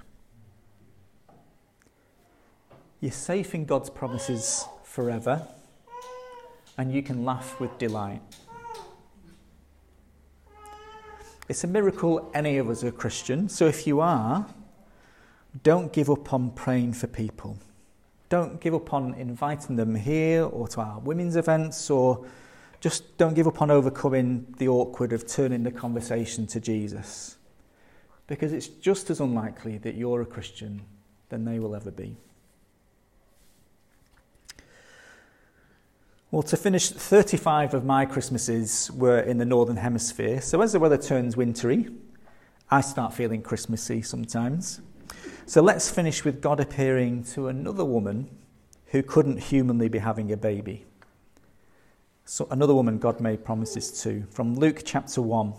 You're 3.02 3.12
safe 3.12 3.54
in 3.54 3.66
God's 3.66 3.90
promises 3.90 4.63
forever, 4.86 5.46
and 6.78 6.94
you 6.94 7.04
can 7.04 7.26
laugh 7.26 7.60
with 7.60 7.78
delight. 7.78 8.22
It's 11.50 11.66
a 11.66 11.68
miracle 11.68 12.32
any 12.34 12.58
of 12.58 12.70
us 12.70 12.86
are 12.86 12.92
Christian, 12.92 13.50
so 13.50 13.68
if 13.68 13.86
you 13.86 14.00
are, 14.00 14.48
don't 15.62 15.92
give 15.92 16.10
up 16.10 16.34
on 16.34 16.52
praying 16.52 16.94
for 16.94 17.08
people. 17.08 17.58
Don't 18.30 18.62
give 18.62 18.74
up 18.74 18.94
on 18.94 19.13
inviting 19.16 19.76
them 19.76 19.94
here 19.94 20.46
or 20.46 20.70
to 20.70 20.80
our 20.80 21.00
women's 21.00 21.36
events, 21.36 21.90
or 21.90 22.26
just 22.80 23.18
don't 23.18 23.34
give 23.34 23.48
up 23.48 23.62
on 23.62 23.72
overcoming 23.72 24.54
the 24.58 24.68
awkward 24.68 25.13
of 25.13 25.28
turning 25.28 25.63
the 25.63 25.72
conversation 25.72 26.48
to 26.48 26.60
Jesus. 26.60 27.38
Because 28.28 28.54
it's 28.54 28.68
just 28.68 29.10
as 29.10 29.20
unlikely 29.20 29.78
that 29.80 29.96
you're 29.96 30.22
a 30.22 30.26
Christian 30.26 30.82
than 31.30 31.46
they 31.46 31.60
will 31.60 31.76
ever 31.76 31.92
be. 31.92 32.18
Well, 36.30 36.44
to 36.44 36.58
finish, 36.58 36.90
35 36.90 37.74
of 37.74 37.86
my 37.86 38.06
Christmases 38.06 38.92
were 38.92 39.20
in 39.20 39.38
the 39.38 39.46
Northern 39.46 39.78
Hemisphere. 39.78 40.42
So 40.42 40.62
as 40.62 40.74
the 40.74 40.80
weather 40.80 40.98
turns 40.98 41.38
wintry, 41.38 41.88
I 42.70 42.82
start 42.82 43.13
feeling 43.13 43.42
Christmassy 43.42 44.02
sometimes. 44.02 44.82
So 45.46 45.62
let's 45.62 45.90
finish 45.90 46.26
with 46.26 46.42
God 46.42 46.60
appearing 46.60 47.24
to 47.36 47.48
another 47.48 47.86
woman 47.86 48.30
who 48.88 49.04
couldn't 49.04 49.38
humanly 49.38 49.88
be 49.88 50.00
having 50.00 50.30
a 50.34 50.38
baby. 50.38 50.87
So 52.30 52.46
another 52.52 52.76
woman 52.76 52.98
God 52.98 53.22
made 53.22 53.46
promises 53.46 54.02
to. 54.02 54.26
From 54.32 54.56
Luke 54.56 54.82
chapter 54.84 55.22
1 55.22 55.54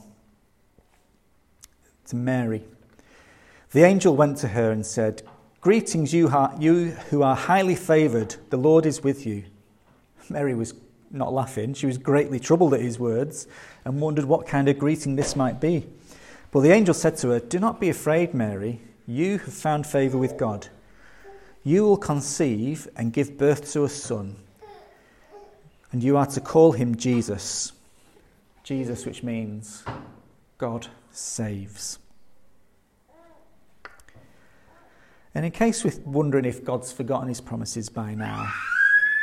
to 2.09 2.17
Mary. 2.17 2.63
The 3.71 3.85
angel 3.85 4.15
went 4.15 4.37
to 4.39 4.49
her 4.49 4.71
and 4.71 4.85
said, 4.85 5.23
Greetings, 5.63 6.13
you, 6.13 6.31
you 6.59 6.91
who 7.09 7.23
are 7.23 7.35
highly 7.35 7.75
favoured, 7.75 8.37
the 8.51 8.59
Lord 8.59 8.85
is 8.85 9.03
with 9.03 9.25
you. 9.25 9.45
Mary 10.29 10.55
was 10.55 10.75
not 11.11 11.33
laughing. 11.33 11.73
She 11.73 11.87
was 11.87 11.97
greatly 11.97 12.39
troubled 12.39 12.75
at 12.75 12.83
his 12.83 12.99
words 12.99 13.47
and 13.87 13.99
wondered 13.99 14.27
what 14.27 14.47
kind 14.47 14.69
of 14.69 14.79
greeting 14.79 15.17
this 15.17 15.35
might 15.35 15.63
be. 15.63 15.87
But 16.51 16.61
the 16.61 16.73
angel 16.73 16.93
said 16.93 17.17
to 17.19 17.31
her, 17.31 17.41
Do 17.41 17.59
not 17.59 17.81
be 17.81 17.89
afraid, 17.89 18.35
Mary. 18.35 18.83
You 19.07 19.39
have 19.39 19.55
found 19.55 19.87
favour 19.87 20.19
with 20.19 20.37
God. 20.37 20.69
You 21.65 21.85
will 21.85 21.97
conceive 21.97 22.89
and 22.95 23.11
give 23.11 23.39
birth 23.39 23.73
to 23.73 23.85
a 23.85 23.89
son, 23.89 24.37
and 25.93 26.03
you 26.03 26.17
are 26.17 26.27
to 26.27 26.41
call 26.41 26.73
him 26.73 26.97
Jesus. 26.97 27.73
Jesus, 28.63 29.07
which 29.07 29.23
means 29.23 29.85
God 30.59 30.87
saves. 31.11 31.99
And 35.35 35.45
in 35.45 35.53
case 35.53 35.85
we're 35.85 35.93
wondering 36.05 36.45
if 36.45 36.65
God's 36.65 36.93
forgotten 36.93 37.29
his 37.29 37.41
promises 37.41 37.89
by 37.89 38.15
now, 38.15 38.51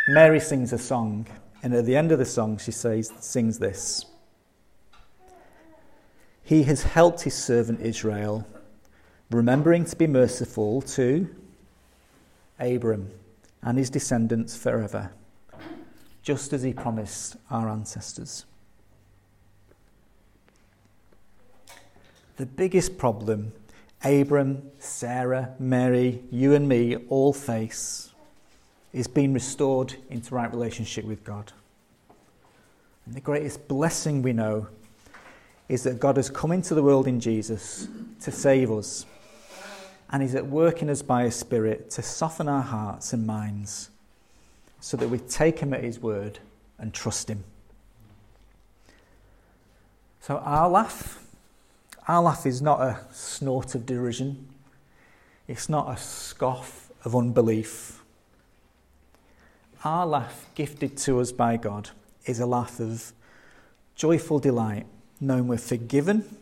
Mary 0.08 0.40
sings 0.40 0.72
a 0.72 0.78
song, 0.78 1.28
and 1.62 1.74
at 1.74 1.86
the 1.86 1.96
end 1.96 2.12
of 2.12 2.20
the 2.20 2.26
song, 2.26 2.58
she 2.58 2.72
says, 2.72 3.12
sings 3.20 3.60
this 3.60 4.06
He 6.44 6.64
has 6.64 6.84
helped 6.84 7.22
his 7.22 7.34
servant 7.34 7.82
Israel, 7.82 8.48
remembering 9.32 9.84
to 9.86 9.96
be 9.96 10.08
merciful 10.08 10.82
to 10.84 11.28
Abram 12.60 13.12
and 13.62 13.78
his 13.78 13.90
descendants 13.90 14.56
forever, 14.56 15.12
just 16.26 16.54
as 16.54 16.64
he 16.64 16.74
promised 16.74 17.38
our 17.52 17.70
ancestors. 17.70 18.46
The 22.38 22.48
biggest 22.48 22.98
problem 22.98 23.54
Abram, 24.04 24.72
Sarah, 24.78 25.56
Mary, 25.58 26.22
you 26.32 26.54
and 26.54 26.68
me 26.68 26.96
all 27.10 27.32
face 27.32 28.12
is 28.92 29.08
being 29.08 29.34
restored 29.34 29.96
into 30.10 30.36
right 30.36 30.52
relationship 30.52 31.06
with 31.06 31.24
God. 31.24 31.54
And 33.06 33.16
the 33.16 33.22
greatest 33.22 33.68
blessing 33.68 34.22
we 34.22 34.34
know 34.34 34.68
is 35.70 35.84
that 35.84 36.00
God 36.00 36.18
has 36.18 36.30
come 36.30 36.52
into 36.52 36.76
the 36.76 36.84
world 36.84 37.08
in 37.08 37.20
Jesus 37.20 37.88
to 38.22 38.32
save 38.32 38.72
us. 38.72 39.06
And 40.10 40.22
He's 40.22 40.36
at 40.36 40.46
work 40.46 40.82
in 40.82 40.90
us 40.90 41.02
by 41.02 41.24
His 41.24 41.36
Spirit 41.36 41.90
to 41.92 42.02
soften 42.02 42.48
our 42.48 42.62
hearts 42.62 43.14
and 43.14 43.26
minds 43.26 43.90
so 44.86 44.96
that 44.96 45.10
we 45.10 45.18
take 45.18 45.58
Him 45.58 45.74
at 45.74 45.84
His 45.84 46.00
word 46.00 46.38
and 46.78 46.94
trust 46.94 47.28
Him. 47.28 47.44
So, 50.20 50.38
our 50.38 50.70
laugh, 50.70 51.26
our 52.08 52.22
laugh 52.22 52.46
is 52.46 52.62
not 52.62 52.82
a 52.82 53.00
snort 53.12 53.74
of 53.74 53.88
derision, 53.88 54.48
it's 55.48 55.70
not 55.70 55.92
a 55.92 55.98
scoff 55.98 56.92
of 57.04 57.16
unbelief. 57.16 58.04
Our 59.84 60.06
laugh, 60.06 60.52
gifted 60.54 60.98
to 60.98 61.20
us 61.20 61.32
by 61.32 61.58
God, 61.58 61.90
is 62.28 62.40
a 62.40 62.46
laugh 62.46 62.80
of 62.80 63.12
joyful 63.96 64.38
delight, 64.38 64.86
knowing 65.20 65.48
we're 65.48 65.58
forgiven, 65.58 66.38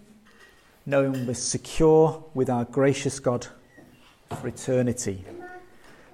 knowing 0.86 1.26
we're 1.26 1.34
secure 1.34 2.22
with 2.34 2.50
our 2.50 2.66
gracious 2.66 3.22
God 3.22 3.48
for 4.38 4.50
eternity, 4.50 5.24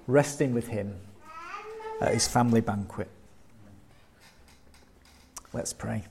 resting 0.06 0.54
with 0.54 0.68
Him 0.68 0.94
at 2.00 2.14
His 2.14 2.26
family 2.26 2.60
banquet. 2.60 3.08
Let's 5.52 5.72
pray. 5.72 6.04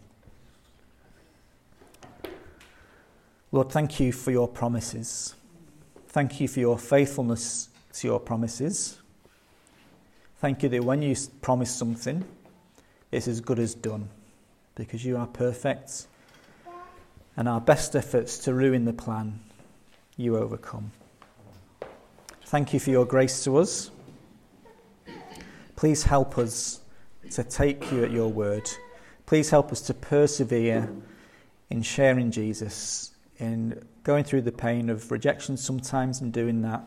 Lord, 3.52 3.71
thank 3.71 3.99
you 3.99 4.12
for 4.12 4.32
your 4.32 4.47
promises. 4.47 5.34
Thank 6.10 6.39
you 6.39 6.47
for 6.47 6.60
your 6.60 6.78
faithfulness 6.78 7.69
to 7.93 8.08
your 8.08 8.19
promises. 8.19 8.99
Thank 10.39 10.63
you 10.63 10.69
that 10.69 10.84
when 10.84 11.02
you 11.02 11.15
promise 11.41 11.73
something, 11.73 12.23
it's 13.12 13.28
as 13.28 13.41
good 13.41 13.60
as 13.60 13.73
done 13.73 14.10
because 14.75 15.04
you 15.04 15.17
are 15.17 15.28
perfect 15.28 16.08
and 17.36 17.47
our 17.47 17.62
best 17.62 17.95
efforts 17.95 18.38
to 18.39 18.54
ruin 18.54 18.86
the 18.86 18.93
plan, 18.93 19.39
you 20.17 20.38
overcome. 20.38 20.91
Thank 22.45 22.73
you 22.73 22.80
for 22.80 22.89
your 22.89 23.06
grace 23.06 23.43
to 23.45 23.58
us. 23.58 23.91
Please 25.80 26.04
help 26.04 26.38
us 26.38 26.82
to 27.32 27.42
take 27.42 27.89
you 27.89 28.04
at 28.04 28.12
your 28.12 28.28
word. 28.28 28.70
Please 29.26 29.50
help 29.50 29.72
us 29.72 29.80
to 29.80 29.94
persevere 29.94 30.89
in 31.70 31.82
sharing 31.84 32.32
Jesus, 32.32 33.12
in 33.38 33.82
going 34.04 34.26
through 34.26 34.42
the 34.42 34.52
pain 34.52 34.89
of 34.89 35.10
rejection 35.10 35.56
sometimes 35.56 36.20
and 36.20 36.34
doing 36.34 36.63
that 36.63 36.84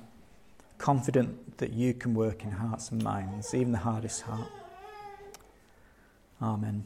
confident 0.77 1.57
that 1.57 1.73
you 1.73 1.95
can 1.95 2.13
work 2.13 2.45
in 2.45 2.51
hearts 2.51 2.91
and 2.91 3.03
minds, 3.03 3.55
even 3.55 3.73
the 3.73 3.79
hardest 3.79 4.21
heart. 4.21 4.51
Amen. 6.43 6.85